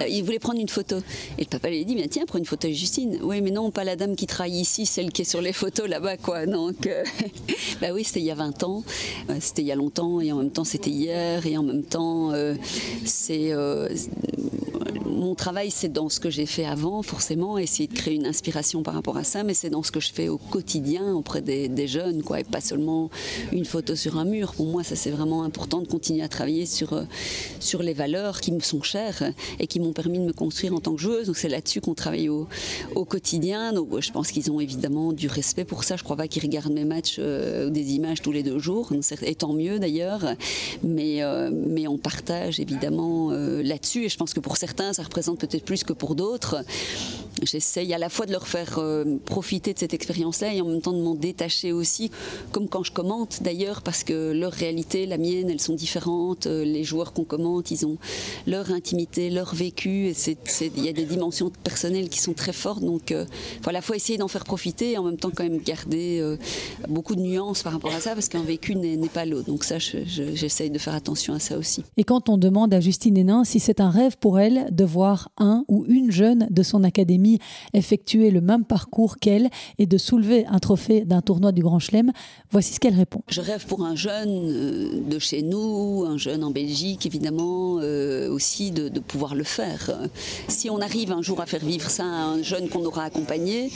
Euh, 0.00 0.08
il 0.08 0.24
voulait 0.24 0.38
prendre 0.38 0.60
une 0.60 0.68
photo. 0.68 0.96
Et 1.36 1.42
le 1.42 1.48
papa 1.48 1.68
lui 1.68 1.82
a 1.82 1.84
dit 1.84 2.08
tiens, 2.08 2.24
prends 2.26 2.38
une 2.38 2.46
photo 2.46 2.68
Justine. 2.68 3.18
Oui, 3.22 3.42
mais 3.42 3.50
non, 3.50 3.70
pas 3.70 3.84
la 3.84 3.96
dame 3.96 4.16
qui 4.16 4.26
travaille 4.26 4.58
ici, 4.58 4.86
celle 4.86 5.12
qui 5.12 5.22
est 5.22 5.30
sur 5.30 5.42
les 5.42 5.52
photos 5.52 5.88
là-bas, 5.88 6.16
quoi. 6.16 6.46
Donc, 6.46 6.86
euh, 6.86 7.04
bah 7.80 7.88
oui, 7.92 8.04
c'était 8.04 8.20
il 8.20 8.26
y 8.26 8.30
a 8.30 8.34
20 8.34 8.62
ans. 8.64 8.82
Euh, 9.28 9.34
c'était 9.40 9.62
il 9.62 9.68
y 9.68 9.72
a 9.72 9.76
longtemps 9.76 10.20
et 10.20 10.32
en 10.32 10.36
même 10.36 10.50
temps 10.50 10.64
c'était 10.64 10.90
hier 10.90 11.44
et 11.46 11.56
en 11.58 11.62
même 11.62 11.82
temps 11.82 12.32
c'est 13.04 13.52
mon 15.18 15.34
travail, 15.34 15.70
c'est 15.70 15.92
dans 15.92 16.08
ce 16.08 16.20
que 16.20 16.30
j'ai 16.30 16.46
fait 16.46 16.64
avant, 16.64 17.02
forcément, 17.02 17.58
essayer 17.58 17.88
de 17.88 17.94
créer 17.94 18.14
une 18.14 18.26
inspiration 18.26 18.82
par 18.82 18.94
rapport 18.94 19.16
à 19.16 19.24
ça, 19.24 19.42
mais 19.42 19.54
c'est 19.54 19.70
dans 19.70 19.82
ce 19.82 19.90
que 19.90 20.00
je 20.00 20.12
fais 20.12 20.28
au 20.28 20.38
quotidien 20.38 21.12
auprès 21.12 21.42
des, 21.42 21.88
jeunes, 21.88 22.22
quoi, 22.22 22.40
et 22.40 22.44
pas 22.44 22.60
seulement 22.60 23.10
une 23.52 23.64
photo 23.64 23.96
sur 23.96 24.18
un 24.18 24.24
mur. 24.24 24.54
Pour 24.54 24.66
moi, 24.66 24.84
ça 24.84 24.94
c'est 24.94 25.10
vraiment 25.10 25.42
important 25.42 25.80
de 25.80 25.88
continuer 25.88 26.22
à 26.22 26.28
travailler 26.28 26.66
sur, 26.66 26.92
euh, 26.92 27.02
sur 27.60 27.82
les 27.82 27.94
valeurs 27.94 28.40
qui 28.40 28.52
me 28.52 28.60
sont 28.60 28.82
chères 28.82 29.32
et 29.58 29.66
qui 29.66 29.80
m'ont 29.80 29.92
permis 29.92 30.18
de 30.18 30.24
me 30.24 30.32
construire 30.32 30.74
en 30.74 30.80
tant 30.80 30.94
que 30.94 31.00
joueuse. 31.00 31.26
Donc 31.26 31.36
c'est 31.36 31.48
là-dessus 31.48 31.80
qu'on 31.80 31.94
travaille 31.94 32.28
au, 32.28 32.46
quotidien. 33.08 33.72
Je 34.00 34.10
pense 34.10 34.30
qu'ils 34.30 34.50
ont 34.50 34.60
évidemment 34.60 35.12
du 35.12 35.28
respect 35.28 35.64
pour 35.64 35.84
ça. 35.84 35.96
Je 35.96 36.04
crois 36.04 36.16
pas 36.16 36.28
qu'ils 36.28 36.42
regardent 36.42 36.72
mes 36.72 36.84
matchs 36.84 37.16
euh, 37.18 37.70
des 37.70 37.92
images 37.92 38.20
tous 38.22 38.32
les 38.32 38.42
deux 38.42 38.58
jours, 38.58 38.92
et 39.22 39.34
tant 39.34 39.52
mieux 39.52 39.78
d'ailleurs. 39.78 40.34
Mais, 40.82 41.22
euh, 41.22 41.50
mais 41.52 41.88
on 41.88 41.96
partage 41.96 42.60
évidemment 42.60 43.30
là-dessus, 43.30 44.04
et 44.04 44.08
je 44.08 44.16
pense 44.16 44.34
que 44.34 44.40
pour 44.40 44.56
certains, 44.56 44.92
ça 44.92 45.04
représente 45.08 45.40
peut-être 45.40 45.64
plus 45.64 45.84
que 45.84 45.92
pour 45.92 46.14
d'autres. 46.14 46.62
J'essaye 47.42 47.94
à 47.94 47.98
la 47.98 48.08
fois 48.08 48.26
de 48.26 48.32
leur 48.32 48.48
faire 48.48 48.78
euh, 48.78 49.04
profiter 49.24 49.72
de 49.72 49.78
cette 49.78 49.94
expérience-là 49.94 50.54
et 50.54 50.60
en 50.60 50.66
même 50.66 50.80
temps 50.80 50.92
de 50.92 51.02
m'en 51.02 51.14
détacher 51.14 51.72
aussi, 51.72 52.10
comme 52.52 52.68
quand 52.68 52.82
je 52.82 52.92
commente 52.92 53.42
d'ailleurs, 53.42 53.82
parce 53.82 54.04
que 54.04 54.32
leur 54.32 54.52
réalité, 54.52 55.06
la 55.06 55.18
mienne, 55.18 55.48
elles 55.50 55.60
sont 55.60 55.74
différentes. 55.74 56.46
Euh, 56.46 56.64
les 56.64 56.84
joueurs 56.84 57.12
qu'on 57.12 57.24
commente, 57.24 57.70
ils 57.70 57.86
ont 57.86 57.98
leur 58.46 58.70
intimité, 58.70 59.30
leur 59.30 59.54
vécu, 59.54 60.12
il 60.76 60.84
y 60.84 60.88
a 60.88 60.92
des 60.92 61.04
dimensions 61.04 61.50
personnelles 61.62 62.08
qui 62.08 62.20
sont 62.20 62.32
très 62.34 62.52
fortes. 62.52 62.82
Donc, 62.82 63.12
euh, 63.12 63.24
faut 63.62 63.70
à 63.70 63.72
la 63.72 63.82
fois 63.82 63.96
essayer 63.96 64.18
d'en 64.18 64.28
faire 64.28 64.44
profiter 64.44 64.92
et 64.92 64.98
en 64.98 65.04
même 65.04 65.16
temps 65.16 65.30
quand 65.34 65.44
même 65.44 65.58
garder 65.58 66.36
beaucoup 66.88 67.14
de 67.14 67.20
nuances 67.20 67.62
par 67.62 67.72
rapport 67.72 67.94
à 67.94 68.00
ça, 68.00 68.14
parce 68.14 68.28
qu'un 68.28 68.42
vécu 68.42 68.74
n'est 68.74 68.96
pas 69.08 69.24
l'autre. 69.24 69.46
Donc 69.46 69.64
ça, 69.64 69.78
j'essaye 69.78 70.70
de 70.70 70.78
faire 70.78 70.94
attention 70.94 71.34
à 71.34 71.38
ça 71.38 71.58
aussi. 71.58 71.84
Et 71.96 72.04
quand 72.04 72.28
on 72.28 72.38
demande 72.38 72.72
à 72.74 72.80
Justine 72.80 73.16
Hénin 73.16 73.44
si 73.44 73.60
c'est 73.60 73.80
un 73.80 73.90
rêve 73.90 74.16
pour 74.18 74.38
elle 74.38 74.68
de 74.70 74.84
voir 74.84 75.30
un 75.38 75.64
ou 75.68 75.84
une 75.88 76.10
jeune 76.10 76.46
de 76.50 76.62
son 76.62 76.84
académie 76.84 77.27
effectuer 77.74 78.30
le 78.30 78.40
même 78.40 78.64
parcours 78.64 79.18
qu'elle 79.18 79.48
et 79.78 79.86
de 79.86 79.98
soulever 79.98 80.46
un 80.46 80.58
trophée 80.58 81.04
d'un 81.04 81.20
tournoi 81.20 81.52
du 81.52 81.62
Grand 81.62 81.78
Chelem, 81.78 82.12
voici 82.50 82.74
ce 82.74 82.80
qu'elle 82.80 82.94
répond. 82.94 83.22
Je 83.28 83.40
rêve 83.40 83.66
pour 83.66 83.84
un 83.84 83.96
jeune 83.96 84.48
euh, 84.50 85.00
de 85.08 85.18
chez 85.18 85.42
nous, 85.42 86.04
un 86.06 86.16
jeune 86.16 86.44
en 86.44 86.50
Belgique 86.50 87.06
évidemment, 87.06 87.78
euh, 87.80 88.30
aussi 88.30 88.70
de, 88.70 88.88
de 88.88 89.00
pouvoir 89.00 89.34
le 89.34 89.44
faire. 89.44 89.90
Si 90.48 90.70
on 90.70 90.80
arrive 90.80 91.12
un 91.12 91.22
jour 91.22 91.40
à 91.40 91.46
faire 91.46 91.64
vivre 91.64 91.90
ça 91.90 92.04
à 92.04 92.24
un 92.24 92.42
jeune 92.42 92.68
qu'on 92.68 92.84
aura 92.84 93.04
accompagné, 93.04 93.70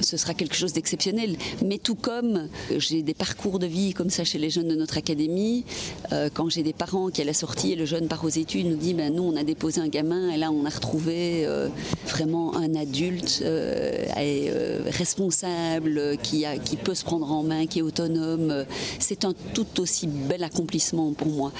ce 0.00 0.16
sera 0.16 0.34
quelque 0.34 0.54
chose 0.54 0.72
d'exceptionnel. 0.72 1.36
Mais 1.64 1.78
tout 1.78 1.94
comme 1.94 2.48
j'ai 2.76 3.02
des 3.02 3.14
parcours 3.14 3.58
de 3.58 3.66
vie 3.66 3.92
comme 3.92 4.10
ça 4.10 4.24
chez 4.24 4.38
les 4.38 4.50
jeunes 4.50 4.68
de 4.68 4.74
notre 4.74 4.98
académie, 4.98 5.64
euh, 6.12 6.28
quand 6.32 6.48
j'ai 6.48 6.62
des 6.62 6.72
parents 6.72 7.08
qui 7.08 7.22
à 7.22 7.24
la 7.24 7.34
sortie 7.34 7.72
et 7.72 7.76
le 7.76 7.84
jeune 7.84 8.08
part 8.08 8.24
aux 8.24 8.28
études 8.28 8.66
nous 8.66 8.76
dit 8.76 8.94
ben 8.94 9.14
nous 9.14 9.22
on 9.22 9.36
a 9.36 9.44
déposé 9.44 9.80
un 9.80 9.88
gamin 9.88 10.30
et 10.30 10.36
là 10.36 10.50
on 10.50 10.64
a 10.64 10.70
retrouvé 10.70 11.44
euh, 11.44 11.68
vraiment 12.06 12.56
un 12.56 12.74
adulte 12.74 13.42
euh, 13.44 14.80
responsable 14.86 16.16
qui 16.22 16.44
a 16.44 16.56
qui 16.58 16.76
peut 16.76 16.94
se 16.94 17.04
prendre 17.04 17.30
en 17.30 17.42
main, 17.42 17.66
qui 17.66 17.80
est 17.80 17.82
autonome. 17.82 18.64
C'est 18.98 19.24
un 19.24 19.34
tout 19.54 19.80
aussi 19.80 20.06
bel 20.06 20.44
accomplissement 20.44 21.12
pour 21.12 21.28
moi. 21.28 21.52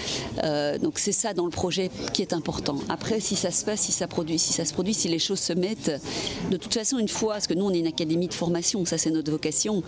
donc 0.83 0.99
c'est 0.99 1.13
ça 1.13 1.35
dans 1.35 1.45
le 1.45 1.51
projet 1.51 1.91
qui 2.13 2.23
est 2.23 2.33
important. 2.33 2.79
Après 2.89 3.21
si 3.21 3.37
ça 3.37 3.51
se 3.51 3.65
passe, 3.65 3.81
si 3.81 3.93
ça 3.93 4.07
produit, 4.07 4.39
si 4.39 4.53
ça 4.53 4.65
se 4.65 4.73
produit, 4.73 4.95
si 4.95 5.09
les 5.09 5.19
choses 5.19 5.41
se 5.41 5.53
mettent, 5.53 5.93
de 6.51 6.57
toute 6.57 6.75
façon 6.75 6.99
une 6.99 7.09
fois, 7.09 7.35
parce 7.35 7.47
que 7.47 7.55
nous 7.55 7.65
on 7.65 7.73
est 7.73 7.79
une 7.79 7.87
académie 7.87 8.20
de 8.29 8.35
formation, 8.35 8.85
ça 8.85 8.99
c'est 8.99 9.11
notre 9.11 9.31
vocation. 9.31 9.83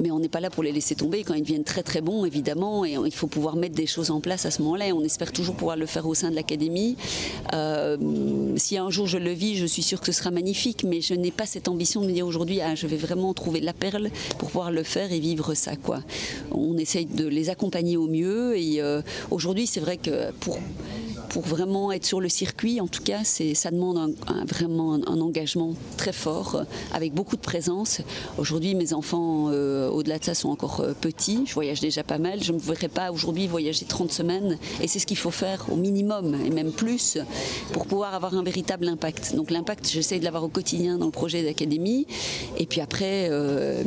Mais 0.00 0.10
on 0.10 0.20
n'est 0.20 0.28
pas 0.28 0.40
là 0.40 0.50
pour 0.50 0.62
les 0.62 0.72
laisser 0.72 0.94
tomber 0.94 1.24
quand 1.24 1.34
ils 1.34 1.42
deviennent 1.42 1.64
très 1.64 1.82
très 1.82 2.00
bons, 2.00 2.24
évidemment, 2.24 2.84
et 2.84 2.96
il 3.04 3.14
faut 3.14 3.26
pouvoir 3.26 3.56
mettre 3.56 3.74
des 3.74 3.86
choses 3.86 4.10
en 4.10 4.20
place 4.20 4.46
à 4.46 4.50
ce 4.50 4.62
moment-là. 4.62 4.86
On 4.94 5.02
espère 5.02 5.32
toujours 5.32 5.54
pouvoir 5.54 5.76
le 5.76 5.86
faire 5.86 6.06
au 6.06 6.14
sein 6.14 6.30
de 6.30 6.36
l'académie. 6.36 6.96
Euh, 7.54 7.96
si 8.56 8.76
un 8.76 8.90
jour 8.90 9.06
je 9.06 9.18
le 9.18 9.32
vis, 9.32 9.56
je 9.56 9.66
suis 9.66 9.82
sûre 9.82 10.00
que 10.00 10.06
ce 10.06 10.12
sera 10.12 10.30
magnifique, 10.30 10.84
mais 10.84 11.00
je 11.00 11.14
n'ai 11.14 11.30
pas 11.30 11.46
cette 11.46 11.68
ambition 11.68 12.00
de 12.02 12.06
me 12.06 12.12
dire 12.12 12.26
aujourd'hui, 12.26 12.60
ah, 12.60 12.74
je 12.74 12.86
vais 12.86 12.96
vraiment 12.96 13.34
trouver 13.34 13.60
la 13.60 13.72
perle 13.72 14.10
pour 14.38 14.48
pouvoir 14.50 14.70
le 14.70 14.82
faire 14.82 15.12
et 15.12 15.18
vivre 15.18 15.54
ça. 15.54 15.76
Quoi. 15.76 16.02
On 16.52 16.76
essaye 16.76 17.06
de 17.06 17.26
les 17.26 17.50
accompagner 17.50 17.96
au 17.96 18.06
mieux, 18.06 18.56
et 18.56 18.80
euh, 18.80 19.02
aujourd'hui, 19.30 19.66
c'est 19.66 19.80
vrai 19.80 19.96
que 19.96 20.30
pour 20.40 20.58
pour 21.38 21.46
vraiment 21.46 21.92
être 21.92 22.04
sur 22.04 22.20
le 22.20 22.28
circuit, 22.28 22.80
en 22.80 22.88
tout 22.88 23.04
cas, 23.04 23.22
ça 23.22 23.70
demande 23.70 24.16
vraiment 24.44 24.94
un, 24.94 25.20
engagement 25.20 25.74
très 25.96 26.12
fort, 26.12 26.64
avec 26.92 27.14
beaucoup 27.14 27.36
de 27.36 27.40
présence. 27.40 28.00
Aujourd'hui, 28.38 28.74
mes 28.74 28.92
enfants, 28.92 29.46
euh, 29.52 29.88
au-delà 29.88 30.18
de 30.18 30.24
ça, 30.24 30.34
sont 30.34 30.48
encore 30.48 30.80
euh, 30.80 30.94
petits. 31.00 31.44
Je 31.46 31.54
voyage 31.54 31.78
déjà 31.78 32.02
pas 32.02 32.18
mal. 32.18 32.42
Je 32.42 32.50
ne 32.50 32.58
me 32.58 32.88
pas 32.88 33.12
aujourd'hui 33.12 33.46
voyager 33.46 33.84
30 33.84 34.10
semaines. 34.10 34.58
Et 34.80 34.88
c'est 34.88 34.98
ce 34.98 35.06
qu'il 35.06 35.16
faut 35.16 35.30
faire 35.30 35.64
au 35.70 35.76
minimum, 35.76 36.34
et 36.44 36.50
même 36.50 36.72
plus, 36.72 37.18
pour 37.72 37.86
pouvoir 37.86 38.16
avoir 38.16 38.34
un 38.34 38.42
véritable 38.42 38.88
impact. 38.88 39.36
Donc 39.36 39.52
l'impact, 39.52 39.88
j'essaie 39.88 40.18
de 40.18 40.24
l'avoir 40.24 40.42
au 40.42 40.48
quotidien 40.48 40.98
dans 40.98 41.06
le 41.06 41.12
projet 41.12 41.44
d'académie. 41.44 42.08
Et 42.56 42.66
puis 42.66 42.80
après, 42.80 43.28
euh, 43.30 43.84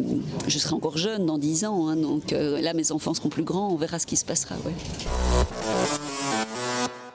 je 0.47 0.57
serai 0.57 0.73
encore 0.73 0.97
jeune 0.97 1.25
dans 1.25 1.37
10 1.37 1.65
ans. 1.65 1.89
Hein. 1.89 1.97
donc 1.97 2.31
là, 2.31 2.73
mes 2.73 2.93
enfants 2.93 3.13
seront 3.13 3.27
plus 3.27 3.43
grands. 3.43 3.73
On 3.73 3.75
verra 3.75 3.99
ce 3.99 4.05
qui 4.05 4.15
se 4.15 4.23
passera. 4.23 4.55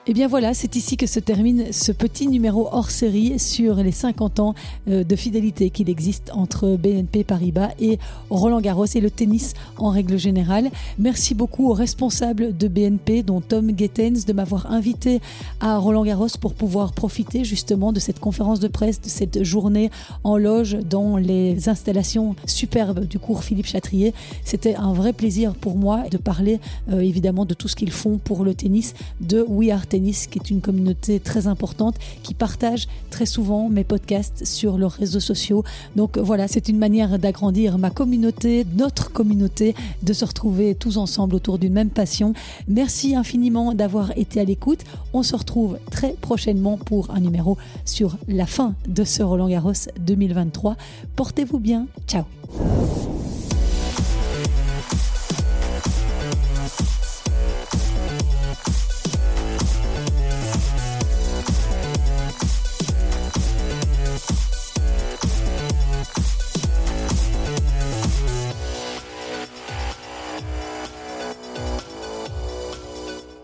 Et 0.07 0.11
eh 0.11 0.13
bien 0.13 0.29
voilà, 0.29 0.53
c'est 0.53 0.77
ici 0.77 0.95
que 0.95 1.05
se 1.05 1.19
termine 1.19 1.73
ce 1.73 1.91
petit 1.91 2.29
numéro 2.29 2.69
hors 2.71 2.91
série 2.91 3.39
sur 3.39 3.75
les 3.75 3.91
50 3.91 4.39
ans 4.39 4.55
euh, 4.87 5.03
de 5.03 5.15
fidélité 5.17 5.69
qu'il 5.69 5.89
existe 5.89 6.31
entre 6.33 6.77
BNP 6.77 7.25
Paribas 7.25 7.71
et 7.77 7.99
Roland 8.29 8.61
Garros 8.61 8.85
et 8.85 9.01
le 9.01 9.11
tennis 9.11 9.53
en 9.77 9.89
règle 9.89 10.17
générale. 10.17 10.69
Merci 10.97 11.35
beaucoup 11.35 11.69
aux 11.69 11.73
responsables 11.73 12.55
de 12.55 12.69
BNP, 12.69 13.21
dont 13.21 13.41
Tom 13.41 13.77
Gettens, 13.77 14.23
de 14.25 14.31
m'avoir 14.31 14.71
invité 14.71 15.19
à 15.59 15.77
Roland 15.77 16.05
Garros 16.05 16.29
pour 16.39 16.53
pouvoir 16.53 16.93
profiter 16.93 17.43
justement 17.43 17.91
de 17.91 17.99
cette 17.99 18.21
conférence 18.21 18.61
de 18.61 18.69
presse, 18.69 19.01
de 19.01 19.09
cette 19.09 19.43
journée 19.43 19.91
en 20.23 20.37
loge 20.37 20.77
dans 20.89 21.17
les 21.17 21.67
installations 21.67 22.37
superbes 22.45 23.03
du 23.03 23.19
cours 23.19 23.43
Philippe 23.43 23.67
Chatrier. 23.67 24.13
C'était 24.45 24.75
un 24.75 24.93
vrai 24.93 25.11
plaisir 25.11 25.53
pour 25.53 25.75
moi 25.75 26.05
de 26.09 26.17
parler 26.17 26.61
euh, 26.93 27.01
évidemment 27.01 27.43
de 27.43 27.53
tout 27.53 27.67
ce 27.67 27.75
qu'ils 27.75 27.91
font 27.91 28.19
pour 28.19 28.45
le 28.45 28.53
tennis 28.53 28.93
de 29.19 29.43
We 29.49 29.71
Are 29.71 29.85
Qui 29.97 30.39
est 30.39 30.51
une 30.51 30.61
communauté 30.61 31.19
très 31.19 31.47
importante, 31.47 31.95
qui 32.23 32.33
partage 32.33 32.87
très 33.09 33.25
souvent 33.25 33.67
mes 33.67 33.83
podcasts 33.83 34.45
sur 34.45 34.77
leurs 34.77 34.91
réseaux 34.91 35.19
sociaux. 35.19 35.63
Donc 35.95 36.17
voilà, 36.17 36.47
c'est 36.47 36.69
une 36.69 36.77
manière 36.77 37.17
d'agrandir 37.17 37.77
ma 37.77 37.89
communauté, 37.89 38.65
notre 38.75 39.11
communauté, 39.11 39.75
de 40.03 40.13
se 40.13 40.23
retrouver 40.23 40.75
tous 40.75 40.97
ensemble 40.97 41.35
autour 41.35 41.57
d'une 41.57 41.73
même 41.73 41.89
passion. 41.89 42.33
Merci 42.67 43.15
infiniment 43.15 43.73
d'avoir 43.73 44.15
été 44.17 44.39
à 44.39 44.43
l'écoute. 44.43 44.81
On 45.13 45.23
se 45.23 45.35
retrouve 45.35 45.77
très 45.89 46.13
prochainement 46.13 46.77
pour 46.77 47.11
un 47.11 47.19
numéro 47.19 47.57
sur 47.85 48.17
la 48.27 48.45
fin 48.45 48.75
de 48.87 49.03
ce 49.03 49.23
Roland 49.23 49.49
Garros 49.49 49.71
2023. 49.99 50.75
Portez-vous 51.15 51.59
bien. 51.59 51.87
Ciao. 52.07 52.23